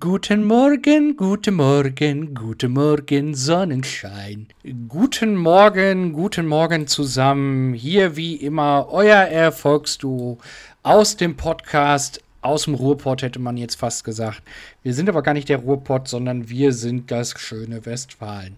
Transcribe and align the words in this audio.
Guten 0.00 0.42
Morgen, 0.44 1.16
guten 1.16 1.54
Morgen, 1.54 2.34
guten 2.34 2.72
Morgen, 2.72 3.34
Sonnenschein. 3.34 4.48
Guten 4.88 5.36
Morgen, 5.36 6.12
guten 6.12 6.46
Morgen 6.46 6.88
zusammen. 6.88 7.72
Hier 7.72 8.16
wie 8.16 8.34
immer 8.34 8.88
euer 8.90 9.22
Erfolgsduo 9.22 10.38
aus 10.82 11.16
dem 11.16 11.36
Podcast, 11.36 12.20
aus 12.42 12.64
dem 12.64 12.74
Ruhrpott 12.74 13.22
hätte 13.22 13.38
man 13.38 13.56
jetzt 13.56 13.76
fast 13.76 14.02
gesagt. 14.02 14.42
Wir 14.82 14.92
sind 14.92 15.08
aber 15.08 15.22
gar 15.22 15.34
nicht 15.34 15.48
der 15.48 15.58
Ruhrpott, 15.58 16.08
sondern 16.08 16.48
wir 16.48 16.72
sind 16.72 17.12
das 17.12 17.38
schöne 17.38 17.86
Westfalen. 17.86 18.56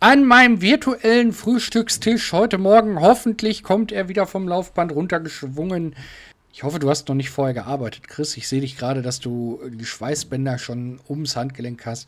An 0.00 0.24
meinem 0.24 0.60
virtuellen 0.60 1.32
Frühstückstisch 1.32 2.32
heute 2.32 2.58
Morgen, 2.58 3.00
hoffentlich 3.00 3.62
kommt 3.62 3.92
er 3.92 4.08
wieder 4.08 4.26
vom 4.26 4.48
Laufband 4.48 4.92
runtergeschwungen, 4.92 5.94
ich 6.54 6.62
hoffe, 6.62 6.78
du 6.78 6.88
hast 6.88 7.08
noch 7.08 7.16
nicht 7.16 7.30
vorher 7.30 7.52
gearbeitet, 7.52 8.06
Chris. 8.06 8.36
Ich 8.36 8.46
sehe 8.46 8.60
dich 8.60 8.78
gerade, 8.78 9.02
dass 9.02 9.18
du 9.18 9.60
die 9.68 9.84
Schweißbänder 9.84 10.58
schon 10.58 11.00
ums 11.08 11.34
Handgelenk 11.34 11.84
hast. 11.84 12.06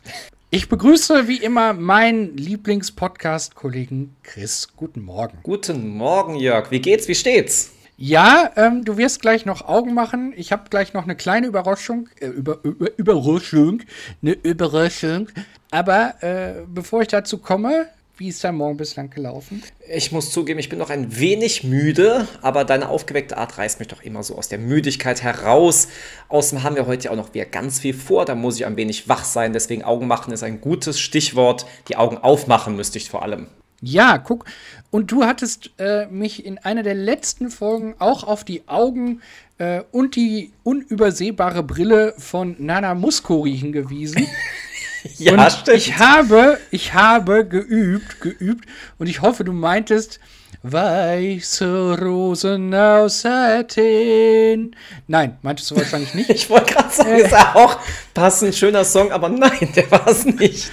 Ich 0.51 0.69
begrüße 0.69 1.27
wie 1.27 1.35
immer 1.35 1.73
meinen 1.73 2.37
Lieblingspodcast-Kollegen 2.37 4.15
Chris. 4.23 4.69
Guten 4.77 5.01
Morgen. 5.01 5.39
Guten 5.43 5.89
Morgen, 5.89 6.35
Jörg. 6.35 6.71
Wie 6.71 6.79
geht's? 6.79 7.09
Wie 7.09 7.15
steht's? 7.15 7.73
Ja, 7.97 8.51
ähm, 8.55 8.85
du 8.85 8.95
wirst 8.95 9.21
gleich 9.21 9.45
noch 9.45 9.67
Augen 9.67 9.93
machen. 9.93 10.33
Ich 10.37 10.53
habe 10.53 10.69
gleich 10.69 10.93
noch 10.93 11.03
eine 11.03 11.17
kleine 11.17 11.47
Überraschung. 11.47 12.07
Äh, 12.21 12.27
über, 12.27 12.59
über, 12.63 12.97
Überraschung. 12.97 13.81
Eine 14.21 14.31
Überraschung. 14.31 15.27
Aber 15.71 16.23
äh, 16.23 16.63
bevor 16.67 17.01
ich 17.01 17.09
dazu 17.09 17.39
komme, 17.39 17.89
wie 18.17 18.29
ist 18.29 18.43
dein 18.43 18.55
Morgen 18.55 18.77
bislang 18.77 19.09
gelaufen? 19.09 19.63
Ich 19.93 20.11
muss 20.11 20.31
zugeben, 20.31 20.59
ich 20.59 20.69
bin 20.69 20.79
noch 20.79 20.89
ein 20.89 21.19
wenig 21.19 21.63
müde, 21.63 22.27
aber 22.41 22.65
deine 22.65 22.89
aufgeweckte 22.89 23.37
Art 23.37 23.57
reißt 23.57 23.79
mich 23.79 23.87
doch 23.87 24.01
immer 24.01 24.23
so 24.23 24.35
aus 24.35 24.49
der 24.49 24.57
Müdigkeit 24.57 25.21
heraus. 25.21 25.87
Außerdem 26.29 26.63
haben 26.63 26.75
wir 26.75 26.87
heute 26.87 27.05
ja 27.05 27.11
auch 27.11 27.15
noch 27.15 27.33
wieder 27.33 27.45
ganz 27.45 27.79
viel 27.79 27.93
vor, 27.93 28.25
da 28.25 28.35
muss 28.35 28.55
ich 28.55 28.65
ein 28.65 28.75
wenig 28.75 29.07
wach 29.07 29.23
sein. 29.23 29.53
Deswegen 29.53 29.83
Augen 29.83 30.07
machen 30.07 30.33
ist 30.33 30.43
ein 30.43 30.61
gutes 30.61 30.99
Stichwort. 30.99 31.65
Die 31.89 31.95
Augen 31.95 32.17
aufmachen 32.17 32.75
müsste 32.75 32.97
ich 32.97 33.09
vor 33.09 33.21
allem. 33.21 33.47
Ja, 33.81 34.17
guck. 34.17 34.45
Und 34.89 35.11
du 35.11 35.25
hattest 35.25 35.71
äh, 35.77 36.07
mich 36.07 36.45
in 36.45 36.57
einer 36.57 36.81
der 36.81 36.95
letzten 36.95 37.51
Folgen 37.51 37.93
auch 37.99 38.23
auf 38.23 38.43
die 38.43 38.67
Augen 38.67 39.21
äh, 39.59 39.83
und 39.91 40.15
die 40.15 40.51
unübersehbare 40.63 41.61
Brille 41.61 42.15
von 42.17 42.55
Nana 42.57 42.95
Muscori 42.95 43.55
hingewiesen. 43.55 44.27
ja, 45.17 45.33
und 45.33 45.51
stimmt. 45.51 45.77
Ich 45.77 45.97
habe, 45.97 46.59
ich 46.71 46.93
habe 46.93 47.45
geübt, 47.45 48.21
geübt 48.21 48.65
und 48.97 49.07
ich 49.07 49.21
hoffe, 49.21 49.43
du 49.43 49.53
meintest 49.53 50.19
weiße 50.63 51.99
Rosen 51.99 52.73
aus 52.73 53.25
Athen. 53.25 54.75
Nein, 55.07 55.37
meintest 55.41 55.71
du 55.71 55.75
wahrscheinlich 55.75 56.13
nicht. 56.13 56.29
ich 56.29 56.49
wollte 56.49 56.73
gerade 56.73 56.93
sagen, 56.93 57.09
äh, 57.09 57.21
ist 57.21 57.33
auch 57.33 57.79
passend 58.13 58.55
schöner 58.55 58.83
Song, 58.83 59.11
aber 59.11 59.29
nein, 59.29 59.69
der 59.75 59.89
war 59.91 60.07
es 60.07 60.25
nicht. 60.25 60.71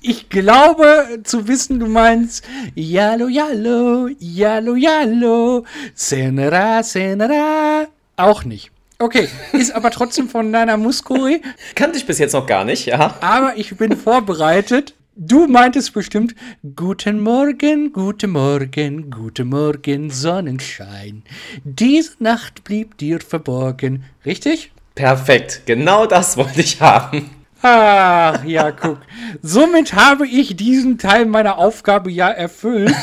Ich 0.00 0.28
glaube 0.28 1.20
zu 1.22 1.46
wissen, 1.46 1.78
du 1.78 1.86
meinst 1.86 2.44
Yallo, 2.74 3.28
Yallo, 3.28 4.08
Yallo, 4.18 4.74
Yallo, 4.74 5.64
Senera, 5.94 6.82
Senera. 6.82 7.86
Auch 8.16 8.44
nicht. 8.44 8.71
Okay, 9.02 9.28
ist 9.52 9.74
aber 9.74 9.90
trotzdem 9.90 10.28
von 10.28 10.52
Nana 10.52 10.76
Muscuri. 10.76 11.42
Kannte 11.74 11.98
ich 11.98 12.06
bis 12.06 12.20
jetzt 12.20 12.34
noch 12.34 12.46
gar 12.46 12.64
nicht, 12.64 12.86
ja. 12.86 13.16
Aber 13.20 13.54
ich 13.56 13.76
bin 13.76 13.96
vorbereitet. 13.96 14.94
Du 15.16 15.48
meintest 15.48 15.92
bestimmt, 15.92 16.36
guten 16.76 17.18
Morgen, 17.18 17.92
guten 17.92 18.30
Morgen, 18.30 19.10
guten 19.10 19.48
Morgen, 19.48 20.10
Sonnenschein. 20.10 21.24
Diese 21.64 22.12
Nacht 22.20 22.62
blieb 22.62 22.96
dir 22.96 23.18
verborgen. 23.20 24.04
Richtig? 24.24 24.70
Perfekt, 24.94 25.62
genau 25.66 26.06
das 26.06 26.36
wollte 26.36 26.60
ich 26.60 26.80
haben. 26.80 27.28
Ach, 27.60 28.44
ja, 28.44 28.70
guck. 28.70 28.98
Somit 29.42 29.94
habe 29.94 30.28
ich 30.28 30.54
diesen 30.54 30.96
Teil 30.98 31.26
meiner 31.26 31.58
Aufgabe 31.58 32.12
ja 32.12 32.30
erfüllt. 32.30 32.94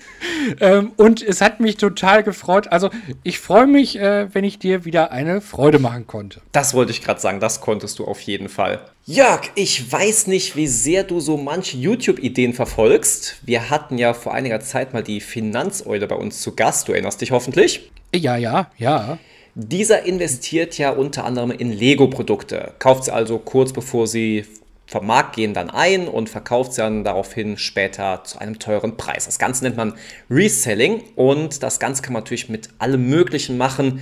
ähm, 0.59 0.91
und 0.97 1.21
es 1.21 1.41
hat 1.41 1.59
mich 1.59 1.77
total 1.77 2.23
gefreut. 2.23 2.67
Also 2.71 2.89
ich 3.23 3.39
freue 3.39 3.67
mich, 3.67 3.97
äh, 3.99 4.33
wenn 4.33 4.43
ich 4.43 4.59
dir 4.59 4.85
wieder 4.85 5.11
eine 5.11 5.41
Freude 5.41 5.79
machen 5.79 6.07
konnte. 6.07 6.41
Das 6.51 6.73
wollte 6.73 6.91
ich 6.91 7.01
gerade 7.01 7.19
sagen, 7.19 7.39
das 7.39 7.61
konntest 7.61 7.99
du 7.99 8.05
auf 8.05 8.21
jeden 8.21 8.49
Fall. 8.49 8.81
Jörg, 9.05 9.41
ich 9.55 9.91
weiß 9.91 10.27
nicht, 10.27 10.55
wie 10.55 10.67
sehr 10.67 11.03
du 11.03 11.19
so 11.19 11.37
manche 11.37 11.77
YouTube-Ideen 11.77 12.53
verfolgst. 12.53 13.37
Wir 13.43 13.69
hatten 13.69 13.97
ja 13.97 14.13
vor 14.13 14.33
einiger 14.33 14.59
Zeit 14.59 14.93
mal 14.93 15.03
die 15.03 15.19
Finanzeule 15.19 16.05
bei 16.07 16.15
uns 16.15 16.41
zu 16.41 16.55
Gast, 16.55 16.87
du 16.87 16.91
erinnerst 16.91 17.21
dich 17.21 17.31
hoffentlich? 17.31 17.89
Ja, 18.13 18.37
ja, 18.37 18.69
ja. 18.77 19.17
Dieser 19.55 20.03
investiert 20.03 20.77
ja 20.77 20.91
unter 20.91 21.25
anderem 21.25 21.51
in 21.51 21.71
Lego-Produkte, 21.71 22.73
kauft 22.79 23.05
sie 23.05 23.13
also 23.13 23.39
kurz 23.39 23.73
bevor 23.73 24.07
sie 24.07 24.45
vom 24.89 25.05
Markt 25.05 25.35
gehen 25.35 25.53
dann 25.53 25.69
ein 25.69 26.07
und 26.07 26.29
verkauft 26.29 26.73
sie 26.73 26.81
dann 26.81 27.03
daraufhin 27.03 27.57
später 27.57 28.23
zu 28.23 28.39
einem 28.39 28.57
teuren 28.57 28.97
Preis. 28.97 29.25
Das 29.25 29.37
Ganze 29.37 29.63
nennt 29.63 29.77
man 29.77 29.93
Reselling 30.31 31.03
und 31.15 31.61
das 31.61 31.79
Ganze 31.79 32.01
kann 32.01 32.13
man 32.13 32.23
natürlich 32.23 32.49
mit 32.49 32.69
allem 32.79 33.07
Möglichen 33.07 33.57
machen. 33.57 34.01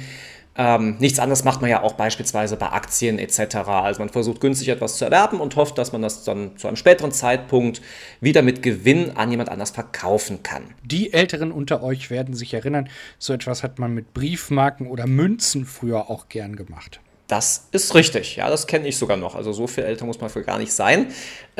Ähm, 0.56 0.96
nichts 1.00 1.20
anderes 1.20 1.44
macht 1.44 1.62
man 1.62 1.70
ja 1.70 1.84
auch 1.84 1.94
beispielsweise 1.94 2.56
bei 2.56 2.70
Aktien 2.70 3.20
etc. 3.20 3.58
Also 3.68 4.00
man 4.00 4.10
versucht 4.10 4.40
günstig 4.40 4.70
etwas 4.70 4.98
zu 4.98 5.04
erwerben 5.04 5.42
und 5.42 5.56
hofft, 5.58 5.78
dass 5.78 5.92
man 5.92 6.02
das 6.02 6.24
dann 6.24 6.58
zu 6.58 6.68
einem 6.68 6.78
späteren 6.78 7.12
Zeitpunkt 7.12 7.82
wieder 8.22 8.42
mit 8.42 8.64
Gewinn 8.64 9.18
an 9.18 9.30
jemand 9.30 9.50
anders 9.50 9.72
verkaufen 9.72 10.42
kann. 10.42 10.64
Die 10.84 11.12
Älteren 11.12 11.52
unter 11.52 11.84
euch 11.84 12.10
werden 12.10 12.34
sich 12.34 12.54
erinnern, 12.54 12.90
so 13.20 13.34
etwas 13.34 13.62
hat 13.62 13.78
man 13.78 13.94
mit 13.94 14.14
Briefmarken 14.14 14.88
oder 14.88 15.06
Münzen 15.06 15.66
früher 15.66 16.10
auch 16.10 16.30
gern 16.30 16.56
gemacht. 16.56 17.02
Das 17.28 17.68
ist 17.72 17.94
richtig, 17.94 18.38
ja, 18.38 18.50
das 18.50 18.68
kenne 18.68 18.88
ich 18.88 18.98
sogar 18.98 19.18
noch. 19.18 19.36
Also 19.36 19.52
so 19.52 19.68
viel 19.68 19.84
älter 19.84 20.06
muss 20.06 20.22
man 20.22 20.30
für 20.30 20.44
gar 20.44 20.58
nicht 20.58 20.72
sein. 20.72 21.08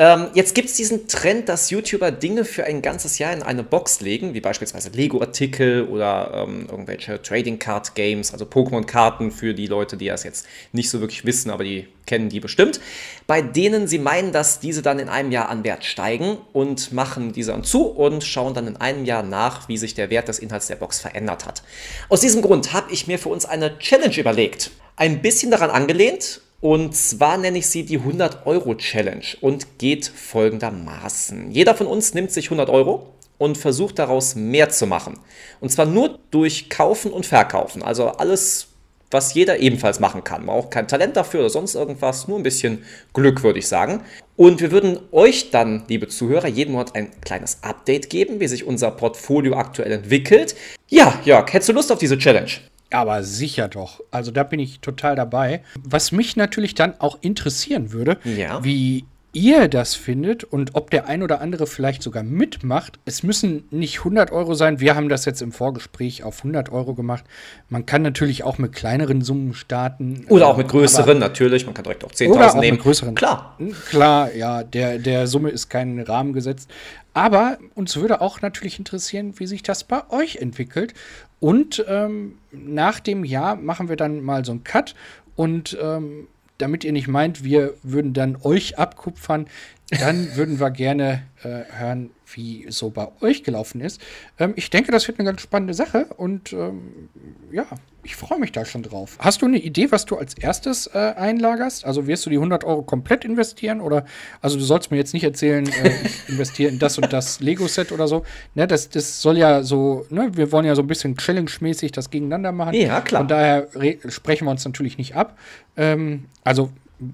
Ähm, 0.00 0.28
jetzt 0.34 0.54
gibt 0.54 0.68
es 0.68 0.76
diesen 0.76 1.08
Trend, 1.08 1.48
dass 1.48 1.70
YouTuber 1.70 2.12
Dinge 2.12 2.44
für 2.44 2.64
ein 2.64 2.82
ganzes 2.82 3.18
Jahr 3.18 3.32
in 3.32 3.42
eine 3.42 3.64
Box 3.64 4.00
legen, 4.00 4.32
wie 4.32 4.40
beispielsweise 4.40 4.90
Lego-Artikel 4.90 5.88
oder 5.88 6.46
ähm, 6.46 6.68
irgendwelche 6.70 7.20
Trading 7.20 7.58
Card 7.58 7.96
Games, 7.96 8.32
also 8.32 8.44
Pokémon-Karten 8.44 9.32
für 9.32 9.54
die 9.54 9.66
Leute, 9.66 9.96
die 9.96 10.06
das 10.06 10.22
jetzt 10.22 10.46
nicht 10.70 10.88
so 10.88 11.00
wirklich 11.00 11.24
wissen, 11.24 11.50
aber 11.50 11.64
die 11.64 11.88
kennen 12.06 12.28
die 12.28 12.38
bestimmt, 12.38 12.80
bei 13.26 13.42
denen 13.42 13.88
sie 13.88 13.98
meinen, 13.98 14.30
dass 14.30 14.60
diese 14.60 14.82
dann 14.82 15.00
in 15.00 15.08
einem 15.08 15.32
Jahr 15.32 15.48
an 15.48 15.64
Wert 15.64 15.84
steigen 15.84 16.38
und 16.52 16.92
machen 16.92 17.32
diese 17.32 17.50
dann 17.50 17.64
zu 17.64 17.86
und 17.86 18.22
schauen 18.22 18.54
dann 18.54 18.68
in 18.68 18.76
einem 18.76 19.04
Jahr 19.04 19.24
nach, 19.24 19.68
wie 19.68 19.76
sich 19.76 19.94
der 19.94 20.10
Wert 20.10 20.28
des 20.28 20.38
Inhalts 20.38 20.68
der 20.68 20.76
Box 20.76 21.00
verändert 21.00 21.44
hat. 21.44 21.64
Aus 22.08 22.20
diesem 22.20 22.40
Grund 22.40 22.72
habe 22.72 22.92
ich 22.92 23.08
mir 23.08 23.18
für 23.18 23.30
uns 23.30 23.46
eine 23.46 23.78
Challenge 23.78 24.16
überlegt 24.16 24.70
ein 24.98 25.22
bisschen 25.22 25.50
daran 25.50 25.70
angelehnt. 25.70 26.40
Und 26.60 26.96
zwar 26.96 27.38
nenne 27.38 27.58
ich 27.58 27.68
sie 27.68 27.84
die 27.84 28.00
100-Euro-Challenge 28.00 29.24
und 29.40 29.78
geht 29.78 30.06
folgendermaßen. 30.06 31.52
Jeder 31.52 31.74
von 31.74 31.86
uns 31.86 32.14
nimmt 32.14 32.32
sich 32.32 32.46
100 32.46 32.68
Euro 32.68 33.14
und 33.38 33.56
versucht 33.56 34.00
daraus 34.00 34.34
mehr 34.34 34.68
zu 34.68 34.88
machen. 34.88 35.20
Und 35.60 35.70
zwar 35.70 35.86
nur 35.86 36.18
durch 36.32 36.68
Kaufen 36.68 37.12
und 37.12 37.26
Verkaufen. 37.26 37.84
Also 37.84 38.08
alles, 38.08 38.66
was 39.12 39.34
jeder 39.34 39.60
ebenfalls 39.60 40.00
machen 40.00 40.24
kann. 40.24 40.44
Man 40.44 40.56
braucht 40.56 40.72
kein 40.72 40.88
Talent 40.88 41.16
dafür 41.16 41.40
oder 41.40 41.50
sonst 41.50 41.76
irgendwas, 41.76 42.26
nur 42.26 42.38
ein 42.38 42.42
bisschen 42.42 42.84
Glück, 43.14 43.44
würde 43.44 43.60
ich 43.60 43.68
sagen. 43.68 44.02
Und 44.36 44.60
wir 44.60 44.72
würden 44.72 44.98
euch 45.12 45.52
dann, 45.52 45.84
liebe 45.86 46.08
Zuhörer, 46.08 46.48
jeden 46.48 46.72
Monat 46.72 46.96
ein 46.96 47.12
kleines 47.20 47.58
Update 47.62 48.10
geben, 48.10 48.40
wie 48.40 48.48
sich 48.48 48.64
unser 48.64 48.90
Portfolio 48.90 49.54
aktuell 49.54 49.92
entwickelt. 49.92 50.56
Ja, 50.88 51.20
Jörg, 51.24 51.52
hättest 51.52 51.68
du 51.68 51.72
Lust 51.74 51.92
auf 51.92 51.98
diese 51.98 52.18
Challenge? 52.18 52.50
Aber 52.90 53.22
sicher 53.22 53.68
doch. 53.68 54.00
Also 54.10 54.30
da 54.30 54.42
bin 54.42 54.60
ich 54.60 54.80
total 54.80 55.14
dabei. 55.16 55.62
Was 55.82 56.12
mich 56.12 56.36
natürlich 56.36 56.74
dann 56.74 56.94
auch 57.00 57.18
interessieren 57.20 57.92
würde, 57.92 58.18
ja. 58.24 58.64
wie 58.64 59.04
ihr 59.32 59.68
das 59.68 59.94
findet 59.94 60.42
und 60.44 60.74
ob 60.74 60.90
der 60.90 61.06
ein 61.06 61.22
oder 61.22 61.40
andere 61.40 61.66
vielleicht 61.66 62.02
sogar 62.02 62.22
mitmacht. 62.22 62.98
Es 63.04 63.22
müssen 63.22 63.64
nicht 63.70 63.98
100 63.98 64.32
Euro 64.32 64.54
sein. 64.54 64.80
Wir 64.80 64.96
haben 64.96 65.08
das 65.08 65.26
jetzt 65.26 65.42
im 65.42 65.52
Vorgespräch 65.52 66.24
auf 66.24 66.38
100 66.38 66.72
Euro 66.72 66.94
gemacht. 66.94 67.24
Man 67.68 67.84
kann 67.84 68.02
natürlich 68.02 68.42
auch 68.42 68.58
mit 68.58 68.72
kleineren 68.72 69.20
Summen 69.20 69.54
starten. 69.54 70.24
Oder 70.28 70.48
auch 70.48 70.56
mit 70.56 70.68
größeren, 70.68 71.18
natürlich. 71.18 71.66
Man 71.66 71.74
kann 71.74 71.84
direkt 71.84 72.04
auch 72.04 72.12
10.000 72.12 72.60
nehmen. 72.60 72.76
Mit 72.76 72.82
größeren. 72.82 73.14
Klar. 73.14 73.56
Klar, 73.90 74.34
ja. 74.34 74.62
Der, 74.62 74.98
der 74.98 75.26
Summe 75.26 75.50
ist 75.50 75.68
kein 75.68 76.00
Rahmen 76.00 76.32
gesetzt. 76.32 76.70
Aber 77.12 77.58
uns 77.74 77.96
würde 77.96 78.20
auch 78.20 78.40
natürlich 78.40 78.78
interessieren, 78.78 79.34
wie 79.38 79.46
sich 79.46 79.62
das 79.62 79.84
bei 79.84 80.08
euch 80.10 80.36
entwickelt. 80.36 80.94
Und 81.40 81.84
ähm, 81.88 82.38
nach 82.50 83.00
dem 83.00 83.24
Jahr 83.24 83.56
machen 83.56 83.88
wir 83.88 83.96
dann 83.96 84.22
mal 84.22 84.44
so 84.44 84.52
einen 84.52 84.64
Cut. 84.64 84.94
Und 85.36 85.76
ähm, 85.80 86.26
damit 86.58 86.82
ihr 86.84 86.92
nicht 86.92 87.08
meint, 87.08 87.44
wir 87.44 87.74
würden 87.82 88.12
dann 88.12 88.36
euch 88.42 88.78
abkupfern, 88.78 89.46
dann 89.90 90.36
würden 90.36 90.60
wir 90.60 90.70
gerne 90.70 91.22
äh, 91.42 91.62
hören, 91.78 92.10
wie 92.34 92.66
so 92.68 92.90
bei 92.90 93.08
euch 93.22 93.42
gelaufen 93.42 93.80
ist. 93.80 94.00
Ähm, 94.38 94.52
ich 94.56 94.68
denke, 94.68 94.92
das 94.92 95.08
wird 95.08 95.18
eine 95.18 95.26
ganz 95.26 95.40
spannende 95.40 95.72
Sache 95.72 96.06
und 96.16 96.52
ähm, 96.52 97.08
ja, 97.50 97.66
ich 98.02 98.16
freue 98.16 98.38
mich 98.38 98.52
da 98.52 98.64
schon 98.64 98.82
drauf. 98.82 99.16
Hast 99.18 99.40
du 99.42 99.46
eine 99.46 99.58
Idee, 99.58 99.90
was 99.90 100.04
du 100.04 100.16
als 100.16 100.34
erstes 100.34 100.88
äh, 100.88 101.14
einlagerst? 101.16 101.84
Also 101.84 102.06
wirst 102.06 102.26
du 102.26 102.30
die 102.30 102.36
100 102.36 102.64
Euro 102.64 102.82
komplett 102.82 103.24
investieren 103.24 103.80
oder, 103.80 104.04
also 104.42 104.58
du 104.58 104.64
sollst 104.64 104.90
mir 104.90 104.98
jetzt 104.98 105.14
nicht 105.14 105.24
erzählen, 105.24 105.66
äh, 105.66 105.90
ich 106.04 106.28
investiere 106.28 106.70
in 106.70 106.78
das 106.78 106.98
und 106.98 107.10
das 107.12 107.40
Lego-Set 107.40 107.90
oder 107.90 108.08
so. 108.08 108.24
Ne, 108.54 108.66
das, 108.66 108.90
das 108.90 109.22
soll 109.22 109.38
ja 109.38 109.62
so, 109.62 110.06
ne, 110.10 110.30
wir 110.34 110.52
wollen 110.52 110.66
ja 110.66 110.74
so 110.74 110.82
ein 110.82 110.86
bisschen 110.86 111.16
Challenge-mäßig 111.16 111.92
das 111.92 112.10
gegeneinander 112.10 112.52
machen. 112.52 112.74
Ja, 112.74 113.00
klar. 113.00 113.20
Von 113.20 113.28
daher 113.28 113.68
sprechen 114.08 114.46
wir 114.46 114.50
uns 114.50 114.64
natürlich 114.64 114.98
nicht 114.98 115.14
ab. 115.14 115.38
Ähm, 115.76 116.26
also 116.44 116.70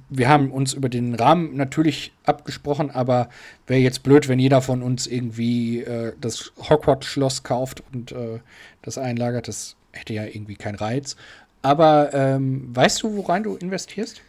wir 0.08 0.28
haben 0.28 0.50
uns 0.50 0.72
über 0.72 0.88
den 0.88 1.14
Rahmen 1.14 1.56
natürlich 1.56 2.12
abgesprochen, 2.24 2.90
aber 2.90 3.28
wäre 3.66 3.80
jetzt 3.80 4.02
blöd, 4.02 4.28
wenn 4.28 4.38
jeder 4.38 4.62
von 4.62 4.82
uns 4.82 5.06
irgendwie 5.06 5.80
äh, 5.80 6.12
das 6.20 6.52
Hogwarts-Schloss 6.68 7.42
kauft 7.42 7.82
und 7.92 8.12
äh, 8.12 8.40
das 8.82 8.98
einlagert. 8.98 9.48
Das 9.48 9.76
hätte 9.92 10.14
ja 10.14 10.24
irgendwie 10.24 10.56
keinen 10.56 10.76
Reiz. 10.76 11.16
Aber 11.62 12.12
ähm, 12.12 12.68
weißt 12.74 13.02
du, 13.02 13.16
worein 13.16 13.42
du 13.42 13.56
investierst? 13.56 14.20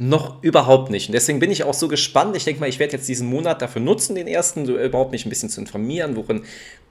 Noch 0.00 0.44
überhaupt 0.44 0.92
nicht. 0.92 1.08
Und 1.08 1.12
deswegen 1.12 1.40
bin 1.40 1.50
ich 1.50 1.64
auch 1.64 1.74
so 1.74 1.88
gespannt. 1.88 2.36
Ich 2.36 2.44
denke 2.44 2.60
mal, 2.60 2.68
ich 2.68 2.78
werde 2.78 2.92
jetzt 2.92 3.08
diesen 3.08 3.28
Monat 3.28 3.60
dafür 3.60 3.82
nutzen, 3.82 4.14
den 4.14 4.28
ersten, 4.28 4.64
überhaupt 4.64 5.10
mich 5.10 5.26
ein 5.26 5.28
bisschen 5.28 5.48
zu 5.48 5.60
informieren, 5.60 6.14
worin 6.14 6.42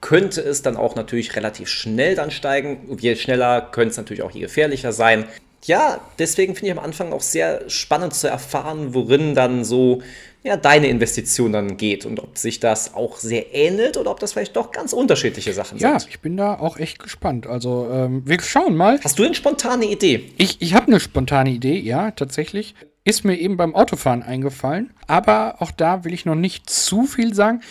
könnte 0.02 0.42
es 0.42 0.60
dann 0.60 0.76
auch 0.76 0.94
natürlich 0.94 1.34
relativ 1.34 1.70
schnell 1.70 2.14
dann 2.14 2.30
steigen. 2.30 2.98
Je 3.00 3.16
schneller 3.16 3.62
könnte 3.62 3.92
es 3.92 3.96
natürlich 3.96 4.22
auch 4.22 4.30
je 4.30 4.40
gefährlicher 4.40 4.92
sein. 4.92 5.24
Ja, 5.64 6.00
deswegen 6.18 6.54
finde 6.54 6.72
ich 6.72 6.78
am 6.78 6.84
Anfang 6.84 7.12
auch 7.12 7.20
sehr 7.20 7.68
spannend 7.68 8.14
zu 8.14 8.28
erfahren, 8.28 8.94
worin 8.94 9.34
dann 9.34 9.64
so 9.64 10.02
ja, 10.44 10.56
deine 10.56 10.86
Investition 10.86 11.52
dann 11.52 11.76
geht 11.76 12.06
und 12.06 12.20
ob 12.20 12.38
sich 12.38 12.60
das 12.60 12.94
auch 12.94 13.18
sehr 13.18 13.54
ähnelt 13.54 13.96
oder 13.96 14.10
ob 14.10 14.20
das 14.20 14.32
vielleicht 14.32 14.56
doch 14.56 14.70
ganz 14.70 14.92
unterschiedliche 14.92 15.52
Sachen 15.52 15.78
ja, 15.78 15.98
sind. 15.98 16.02
Ja, 16.02 16.08
ich 16.08 16.20
bin 16.20 16.36
da 16.36 16.54
auch 16.54 16.78
echt 16.78 17.00
gespannt. 17.00 17.46
Also, 17.46 17.88
ähm, 17.90 18.22
wir 18.24 18.40
schauen 18.40 18.76
mal. 18.76 19.00
Hast 19.02 19.18
du 19.18 19.24
eine 19.24 19.34
spontane 19.34 19.86
Idee? 19.86 20.30
Ich, 20.38 20.62
ich 20.62 20.74
habe 20.74 20.86
eine 20.86 21.00
spontane 21.00 21.50
Idee, 21.50 21.78
ja, 21.78 22.12
tatsächlich. 22.12 22.74
Ist 23.04 23.24
mir 23.24 23.38
eben 23.38 23.56
beim 23.56 23.74
Autofahren 23.74 24.22
eingefallen. 24.22 24.90
Aber 25.06 25.56
auch 25.60 25.70
da 25.70 26.04
will 26.04 26.12
ich 26.14 26.24
noch 26.24 26.34
nicht 26.34 26.70
zu 26.70 27.04
viel 27.04 27.34
sagen. 27.34 27.62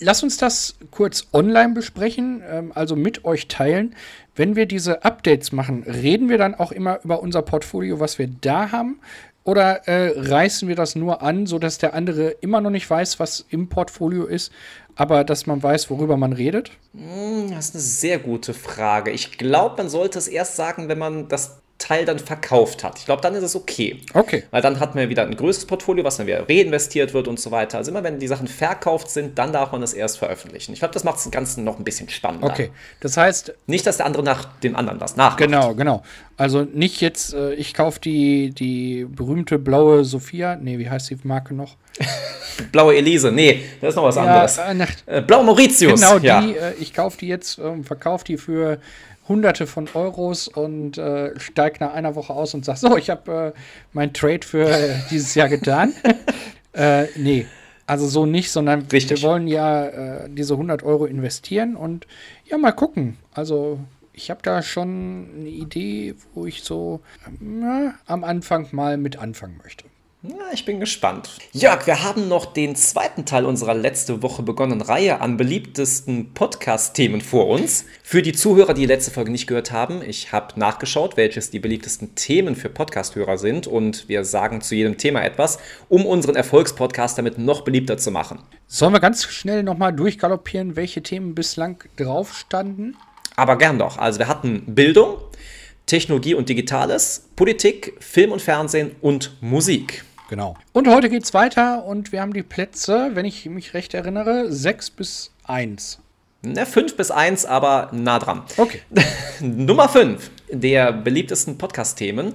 Lass 0.00 0.22
uns 0.22 0.36
das 0.36 0.74
kurz 0.90 1.28
online 1.32 1.74
besprechen, 1.74 2.42
ähm, 2.48 2.72
also 2.74 2.96
mit 2.96 3.24
euch 3.24 3.48
teilen. 3.48 3.94
Wenn 4.34 4.56
wir 4.56 4.66
diese 4.66 5.04
Updates 5.04 5.52
machen, 5.52 5.84
reden 5.84 6.28
wir 6.28 6.38
dann 6.38 6.54
auch 6.54 6.72
immer 6.72 7.00
über 7.04 7.22
unser 7.22 7.42
Portfolio, 7.42 8.00
was 8.00 8.18
wir 8.18 8.28
da 8.40 8.72
haben? 8.72 8.98
Oder 9.44 9.86
äh, 9.86 10.12
reißen 10.16 10.68
wir 10.68 10.74
das 10.74 10.96
nur 10.96 11.20
an, 11.22 11.46
sodass 11.46 11.78
der 11.78 11.94
andere 11.94 12.30
immer 12.30 12.60
noch 12.60 12.70
nicht 12.70 12.88
weiß, 12.88 13.20
was 13.20 13.44
im 13.50 13.68
Portfolio 13.68 14.24
ist, 14.24 14.50
aber 14.96 15.22
dass 15.22 15.46
man 15.46 15.62
weiß, 15.62 15.90
worüber 15.90 16.16
man 16.16 16.32
redet? 16.32 16.70
Hm, 16.92 17.50
das 17.50 17.66
ist 17.66 17.74
eine 17.74 17.82
sehr 17.82 18.18
gute 18.18 18.54
Frage. 18.54 19.10
Ich 19.10 19.36
glaube, 19.36 19.76
man 19.76 19.90
sollte 19.90 20.18
es 20.18 20.28
erst 20.28 20.56
sagen, 20.56 20.88
wenn 20.88 20.98
man 20.98 21.28
das 21.28 21.58
Teil 21.84 22.06
dann 22.06 22.18
verkauft 22.18 22.82
hat. 22.82 22.98
Ich 22.98 23.04
glaube, 23.04 23.20
dann 23.20 23.34
ist 23.34 23.42
es 23.42 23.54
okay. 23.54 24.00
Okay. 24.14 24.44
Weil 24.50 24.62
dann 24.62 24.80
hat 24.80 24.94
man 24.94 25.10
wieder 25.10 25.22
ein 25.22 25.36
größeres 25.36 25.66
Portfolio, 25.66 26.02
was 26.02 26.16
dann 26.16 26.26
wieder 26.26 26.48
reinvestiert 26.48 27.12
wird 27.12 27.28
und 27.28 27.38
so 27.38 27.50
weiter. 27.50 27.76
Also 27.76 27.90
immer 27.90 28.02
wenn 28.02 28.18
die 28.18 28.26
Sachen 28.26 28.48
verkauft 28.48 29.10
sind, 29.10 29.38
dann 29.38 29.52
darf 29.52 29.70
man 29.70 29.82
das 29.82 29.92
erst 29.92 30.16
veröffentlichen. 30.16 30.72
Ich 30.72 30.78
glaube, 30.78 30.94
das 30.94 31.04
macht 31.04 31.16
das 31.16 31.30
Ganze 31.30 31.60
noch 31.60 31.78
ein 31.78 31.84
bisschen 31.84 32.08
spannender. 32.08 32.46
Okay. 32.46 32.70
Das 33.00 33.18
heißt. 33.18 33.52
Nicht, 33.66 33.86
dass 33.86 33.98
der 33.98 34.06
andere 34.06 34.22
nach 34.22 34.46
dem 34.60 34.76
anderen 34.76 34.98
was 34.98 35.16
nachmacht. 35.16 35.38
Genau, 35.38 35.74
genau. 35.74 36.02
Also 36.38 36.62
nicht 36.62 37.02
jetzt, 37.02 37.34
äh, 37.34 37.52
ich 37.52 37.74
kaufe 37.74 38.00
die, 38.00 38.50
die 38.50 39.04
berühmte 39.04 39.58
blaue 39.58 40.04
Sophia. 40.04 40.56
Nee, 40.56 40.78
wie 40.78 40.88
heißt 40.88 41.10
die 41.10 41.18
Marke 41.22 41.52
noch? 41.52 41.76
blaue 42.72 42.96
Elise. 42.96 43.30
Nee, 43.30 43.62
das 43.82 43.90
ist 43.90 43.96
noch 43.96 44.04
was 44.04 44.16
ja, 44.16 44.22
anderes. 44.22 44.58
Äh, 45.06 45.18
äh, 45.18 45.20
blaue 45.20 45.44
Mauritius. 45.44 46.00
Genau, 46.00 46.18
die, 46.18 46.26
ja. 46.26 46.40
Äh, 46.40 46.74
ich 46.80 46.94
kaufe 46.94 47.18
die 47.18 47.28
jetzt, 47.28 47.58
ähm, 47.58 47.84
verkaufe 47.84 48.24
die 48.24 48.38
für 48.38 48.78
Hunderte 49.28 49.66
von 49.66 49.88
Euros 49.94 50.48
und 50.48 50.98
äh, 50.98 51.38
steigt 51.38 51.80
nach 51.80 51.94
einer 51.94 52.14
Woche 52.14 52.32
aus 52.32 52.54
und 52.54 52.64
sagt, 52.64 52.78
so, 52.78 52.96
ich 52.96 53.10
habe 53.10 53.54
äh, 53.54 53.60
mein 53.92 54.12
Trade 54.12 54.46
für 54.46 54.68
äh, 54.68 54.96
dieses 55.10 55.34
Jahr 55.34 55.48
getan. 55.48 55.94
äh, 56.72 57.06
nee, 57.16 57.46
also 57.86 58.06
so 58.06 58.26
nicht, 58.26 58.50
sondern 58.50 58.82
Richtig. 58.82 59.22
wir 59.22 59.28
wollen 59.28 59.46
ja 59.46 59.86
äh, 59.86 60.30
diese 60.30 60.54
100 60.54 60.82
Euro 60.82 61.06
investieren 61.06 61.76
und 61.76 62.06
ja, 62.46 62.58
mal 62.58 62.72
gucken. 62.72 63.16
Also 63.32 63.78
ich 64.12 64.30
habe 64.30 64.40
da 64.42 64.62
schon 64.62 65.28
eine 65.36 65.48
Idee, 65.48 66.14
wo 66.34 66.46
ich 66.46 66.62
so 66.62 67.00
na, 67.40 67.94
am 68.06 68.24
Anfang 68.24 68.68
mal 68.72 68.96
mit 68.96 69.18
anfangen 69.18 69.58
möchte. 69.62 69.84
Ja, 70.26 70.36
ich 70.54 70.64
bin 70.64 70.80
gespannt. 70.80 71.28
Jörg, 71.52 71.86
wir 71.86 72.02
haben 72.02 72.28
noch 72.28 72.46
den 72.46 72.76
zweiten 72.76 73.26
Teil 73.26 73.44
unserer 73.44 73.74
letzte 73.74 74.22
Woche 74.22 74.42
begonnenen 74.42 74.80
Reihe 74.80 75.20
an 75.20 75.36
beliebtesten 75.36 76.32
Podcast-Themen 76.32 77.20
vor 77.20 77.46
uns. 77.46 77.84
Für 78.02 78.22
die 78.22 78.32
Zuhörer, 78.32 78.72
die 78.72 78.80
die 78.80 78.86
letzte 78.86 79.10
Folge 79.10 79.30
nicht 79.30 79.46
gehört 79.46 79.70
haben, 79.70 80.00
ich 80.00 80.32
habe 80.32 80.58
nachgeschaut, 80.58 81.18
welches 81.18 81.50
die 81.50 81.58
beliebtesten 81.58 82.14
Themen 82.14 82.56
für 82.56 82.70
Podcast-Hörer 82.70 83.36
sind 83.36 83.66
und 83.66 84.08
wir 84.08 84.24
sagen 84.24 84.62
zu 84.62 84.74
jedem 84.74 84.96
Thema 84.96 85.22
etwas, 85.22 85.58
um 85.90 86.06
unseren 86.06 86.36
Erfolgspodcast 86.36 87.18
damit 87.18 87.36
noch 87.36 87.60
beliebter 87.60 87.98
zu 87.98 88.10
machen. 88.10 88.38
Sollen 88.66 88.94
wir 88.94 89.00
ganz 89.00 89.24
schnell 89.24 89.62
nochmal 89.62 89.92
durchgaloppieren, 89.92 90.74
welche 90.74 91.02
Themen 91.02 91.34
bislang 91.34 91.84
drauf 91.96 92.34
standen? 92.34 92.96
Aber 93.36 93.58
gern 93.58 93.78
doch. 93.78 93.98
Also 93.98 94.20
wir 94.20 94.28
hatten 94.28 94.74
Bildung, 94.74 95.18
Technologie 95.84 96.32
und 96.32 96.48
Digitales, 96.48 97.28
Politik, 97.36 97.92
Film 98.00 98.32
und 98.32 98.40
Fernsehen 98.40 98.92
und 99.02 99.36
Musik. 99.42 100.02
Genau. 100.28 100.56
Und 100.72 100.88
heute 100.88 101.10
geht 101.10 101.24
es 101.24 101.34
weiter 101.34 101.84
und 101.84 102.12
wir 102.12 102.20
haben 102.20 102.32
die 102.32 102.42
Plätze, 102.42 103.10
wenn 103.14 103.24
ich 103.24 103.44
mich 103.46 103.74
recht 103.74 103.94
erinnere, 103.94 104.50
6 104.50 104.90
bis 104.90 105.32
1. 105.44 106.00
Ne, 106.42 106.66
5 106.66 106.96
bis 106.96 107.10
1, 107.10 107.46
aber 107.46 107.90
nah 107.92 108.18
dran. 108.18 108.42
Okay. 108.56 108.80
Nummer 109.40 109.88
5 109.88 110.30
der 110.50 110.92
beliebtesten 110.92 111.58
Podcast-Themen 111.58 112.34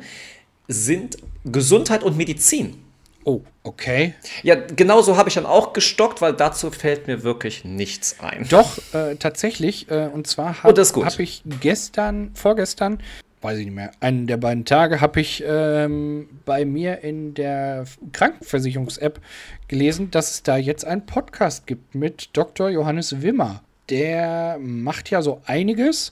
sind 0.67 1.17
Gesundheit 1.45 2.03
und 2.03 2.17
Medizin. 2.17 2.83
Oh, 3.25 3.41
okay. 3.63 4.15
Ja, 4.43 4.55
genau 4.55 5.01
so 5.01 5.17
habe 5.17 5.29
ich 5.29 5.35
dann 5.35 5.45
auch 5.45 5.73
gestockt, 5.73 6.21
weil 6.21 6.33
dazu 6.33 6.71
fällt 6.71 7.07
mir 7.07 7.23
wirklich 7.23 7.65
nichts 7.65 8.19
ein. 8.19 8.47
Doch, 8.49 8.77
äh, 8.93 9.15
tatsächlich. 9.15 9.89
Äh, 9.91 10.07
und 10.07 10.25
zwar 10.25 10.63
habe 10.63 10.81
hab 10.81 11.19
ich 11.19 11.43
gestern, 11.59 12.31
vorgestern 12.33 12.99
weiß 13.41 13.57
ich 13.57 13.65
nicht 13.65 13.75
mehr, 13.75 13.91
einen 13.99 14.27
der 14.27 14.37
beiden 14.37 14.65
Tage 14.65 15.01
habe 15.01 15.21
ich 15.21 15.43
ähm, 15.45 16.29
bei 16.45 16.65
mir 16.65 17.01
in 17.03 17.33
der 17.33 17.85
Krankenversicherungs-App 18.11 19.21
gelesen, 19.67 20.11
dass 20.11 20.31
es 20.31 20.43
da 20.43 20.57
jetzt 20.57 20.85
einen 20.85 21.05
Podcast 21.05 21.65
gibt 21.65 21.95
mit 21.95 22.29
Dr. 22.33 22.69
Johannes 22.69 23.21
Wimmer. 23.21 23.63
Der 23.89 24.57
macht 24.59 25.09
ja 25.09 25.21
so 25.21 25.41
einiges. 25.45 26.11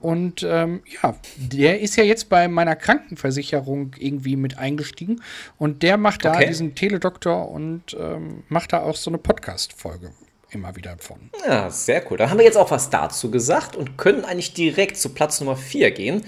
Und 0.00 0.42
ähm, 0.46 0.82
ja, 1.02 1.14
der 1.36 1.80
ist 1.80 1.96
ja 1.96 2.04
jetzt 2.04 2.28
bei 2.28 2.46
meiner 2.46 2.76
Krankenversicherung 2.76 3.92
irgendwie 3.98 4.36
mit 4.36 4.58
eingestiegen. 4.58 5.22
Und 5.56 5.82
der 5.82 5.96
macht 5.96 6.26
da 6.26 6.34
okay. 6.34 6.48
diesen 6.48 6.74
Teledoktor 6.74 7.50
und 7.50 7.96
ähm, 7.98 8.42
macht 8.48 8.74
da 8.74 8.82
auch 8.82 8.96
so 8.96 9.10
eine 9.10 9.16
Podcast-Folge 9.16 10.10
immer 10.50 10.76
wieder 10.76 10.96
von. 10.98 11.30
Ja, 11.46 11.70
sehr 11.70 12.04
cool. 12.10 12.18
Dann 12.18 12.30
haben 12.30 12.38
wir 12.38 12.44
jetzt 12.44 12.58
auch 12.58 12.70
was 12.70 12.90
dazu 12.90 13.30
gesagt 13.30 13.76
und 13.76 13.96
können 13.96 14.24
eigentlich 14.24 14.52
direkt 14.54 14.96
zu 14.96 15.10
Platz 15.10 15.40
Nummer 15.40 15.56
4 15.56 15.90
gehen. 15.92 16.24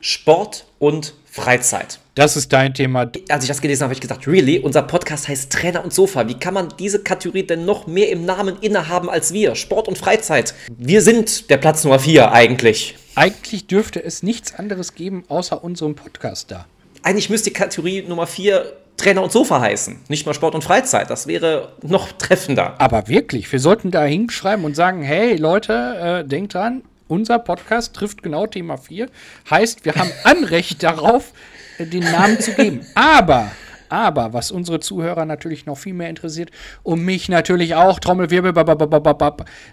Sport 0.00 0.66
und 0.78 1.14
Freizeit. 1.24 1.98
Das 2.14 2.36
ist 2.36 2.52
dein 2.52 2.74
Thema. 2.74 3.10
Als 3.28 3.44
ich 3.44 3.48
das 3.48 3.60
gelesen 3.60 3.82
habe, 3.82 3.90
habe 3.90 3.94
ich 3.94 4.00
gesagt, 4.00 4.26
really? 4.26 4.58
Unser 4.58 4.82
Podcast 4.82 5.28
heißt 5.28 5.52
Trainer 5.52 5.84
und 5.84 5.92
Sofa. 5.92 6.26
Wie 6.26 6.34
kann 6.34 6.52
man 6.52 6.68
diese 6.78 7.00
Kategorie 7.02 7.44
denn 7.44 7.64
noch 7.64 7.86
mehr 7.86 8.10
im 8.10 8.24
Namen 8.24 8.56
innehaben 8.60 9.08
als 9.08 9.32
wir? 9.32 9.54
Sport 9.54 9.86
und 9.86 9.98
Freizeit. 9.98 10.54
Wir 10.76 11.00
sind 11.02 11.48
der 11.48 11.58
Platz 11.58 11.84
Nummer 11.84 12.00
4 12.00 12.32
eigentlich. 12.32 12.96
Eigentlich 13.14 13.66
dürfte 13.66 14.02
es 14.02 14.22
nichts 14.22 14.54
anderes 14.54 14.94
geben, 14.94 15.24
außer 15.28 15.62
unserem 15.62 15.94
Podcast 15.94 16.50
da. 16.50 16.66
Eigentlich 17.02 17.30
müsste 17.30 17.50
die 17.50 17.54
Kategorie 17.54 18.02
Nummer 18.02 18.26
4 18.26 18.72
Trainer 18.96 19.22
und 19.22 19.30
Sofa 19.30 19.60
heißen, 19.60 20.00
nicht 20.08 20.26
mal 20.26 20.34
Sport 20.34 20.56
und 20.56 20.64
Freizeit. 20.64 21.08
Das 21.08 21.28
wäre 21.28 21.72
noch 21.82 22.10
treffender. 22.12 22.74
Aber 22.80 23.06
wirklich, 23.06 23.50
wir 23.52 23.60
sollten 23.60 23.92
da 23.92 24.04
hinschreiben 24.04 24.64
und 24.64 24.74
sagen, 24.74 25.02
hey 25.02 25.36
Leute, 25.36 26.22
äh, 26.24 26.28
denkt 26.28 26.54
dran, 26.54 26.82
unser 27.08 27.38
Podcast 27.38 27.94
trifft 27.94 28.22
genau 28.22 28.46
Thema 28.46 28.76
4. 28.76 29.08
Heißt, 29.50 29.84
wir 29.84 29.94
haben 29.94 30.10
Anrecht 30.24 30.82
darauf, 30.82 31.32
den 31.78 32.04
Namen 32.04 32.38
zu 32.40 32.52
geben. 32.52 32.86
Aber, 32.94 33.50
aber, 33.88 34.32
was 34.32 34.50
unsere 34.50 34.80
Zuhörer 34.80 35.24
natürlich 35.24 35.66
noch 35.66 35.78
viel 35.78 35.94
mehr 35.94 36.10
interessiert 36.10 36.50
und 36.82 37.04
mich 37.04 37.28
natürlich 37.28 37.74
auch, 37.74 37.98
Trommelwirbel, 38.00 38.52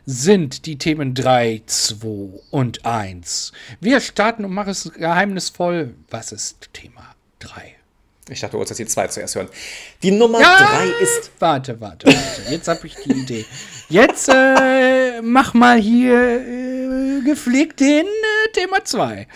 sind 0.05 0.65
die 0.65 0.77
Themen 0.77 1.13
3, 1.13 1.63
2 1.65 2.07
und 2.51 2.85
1. 2.85 3.51
Wir 3.79 3.99
starten 3.99 4.45
und 4.45 4.53
machen 4.53 4.69
es 4.69 4.91
geheimnisvoll. 4.93 5.93
Was 6.09 6.31
ist 6.31 6.69
Thema 6.73 7.15
3? 7.39 7.75
Ich 8.29 8.39
dachte, 8.39 8.53
du 8.53 8.57
wolltest 8.57 8.79
jetzt 8.79 8.89
die 8.89 8.93
2 8.93 9.07
zuerst 9.07 9.35
hören. 9.35 9.49
Die 10.01 10.09
Nummer 10.11 10.39
3 10.39 10.43
ja, 10.43 10.83
ist. 10.99 11.31
Warte, 11.37 11.79
warte, 11.79 12.07
warte. 12.07 12.41
Jetzt 12.49 12.67
habe 12.67 12.87
ich 12.87 12.95
die 12.95 13.11
Idee. 13.11 13.45
Jetzt 13.87 14.29
äh, 14.29 15.21
mach 15.21 15.53
mal 15.53 15.77
hier 15.77 16.41
äh, 16.41 16.64
gepflegt 17.25 17.79
den 17.79 18.05
äh, 18.05 18.51
Thema 18.53 18.83
2. 18.83 19.27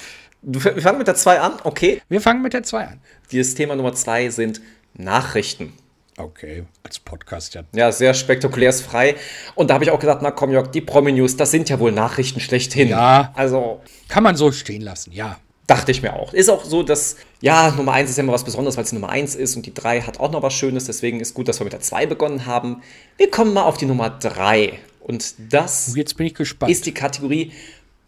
Wir 0.41 0.81
fangen 0.81 0.99
mit 0.99 1.07
der 1.07 1.15
2 1.15 1.39
an, 1.41 1.53
okay? 1.63 2.01
Wir 2.07 2.21
fangen 2.21 2.41
mit 2.41 2.53
der 2.53 2.63
2 2.63 2.85
an. 2.85 3.01
Dieses 3.31 3.55
Thema 3.55 3.75
Nummer 3.75 3.93
2 3.93 4.29
sind 4.29 4.61
Nachrichten. 4.93 5.73
Okay, 6.17 6.65
als 6.83 6.99
Podcast 6.99 7.55
ja. 7.55 7.63
Ja, 7.73 7.91
sehr 7.91 8.13
spektakulärs 8.13 8.81
frei. 8.81 9.15
Und 9.55 9.69
da 9.69 9.75
habe 9.75 9.85
ich 9.85 9.91
auch 9.91 9.99
gesagt, 9.99 10.21
na 10.21 10.31
komm, 10.31 10.51
Jörg, 10.51 10.67
die 10.67 10.81
Promi-News, 10.81 11.37
das 11.37 11.51
sind 11.51 11.69
ja 11.69 11.79
wohl 11.79 11.91
Nachrichten 11.93 12.39
schlechthin. 12.41 12.89
Ja. 12.89 13.31
Also. 13.35 13.81
Kann 14.09 14.23
man 14.23 14.35
so 14.35 14.51
stehen 14.51 14.81
lassen, 14.81 15.11
ja. 15.13 15.37
Dachte 15.67 15.91
ich 15.91 16.01
mir 16.01 16.13
auch. 16.13 16.33
Ist 16.33 16.49
auch 16.49 16.65
so, 16.65 16.83
dass, 16.83 17.15
ja, 17.41 17.71
Nummer 17.71 17.93
1 17.93 18.09
ist 18.09 18.17
ja 18.17 18.23
immer 18.23 18.33
was 18.33 18.43
Besonderes, 18.43 18.75
weil 18.75 18.83
es 18.83 18.91
Nummer 18.91 19.09
1 19.09 19.35
ist 19.35 19.55
und 19.55 19.65
die 19.65 19.73
3 19.73 20.01
hat 20.01 20.19
auch 20.19 20.31
noch 20.31 20.41
was 20.41 20.53
Schönes. 20.53 20.85
Deswegen 20.85 21.19
ist 21.19 21.35
gut, 21.35 21.47
dass 21.47 21.59
wir 21.59 21.63
mit 21.63 21.73
der 21.73 21.81
2 21.81 22.05
begonnen 22.07 22.45
haben. 22.45 22.81
Wir 23.17 23.29
kommen 23.29 23.53
mal 23.53 23.63
auf 23.63 23.77
die 23.77 23.85
Nummer 23.85 24.09
3. 24.09 24.79
Und 24.99 25.35
das 25.53 25.95
Jetzt 25.95 26.17
bin 26.17 26.27
ich 26.27 26.35
gespannt. 26.35 26.71
ist 26.71 26.85
die 26.85 26.93
Kategorie 26.93 27.51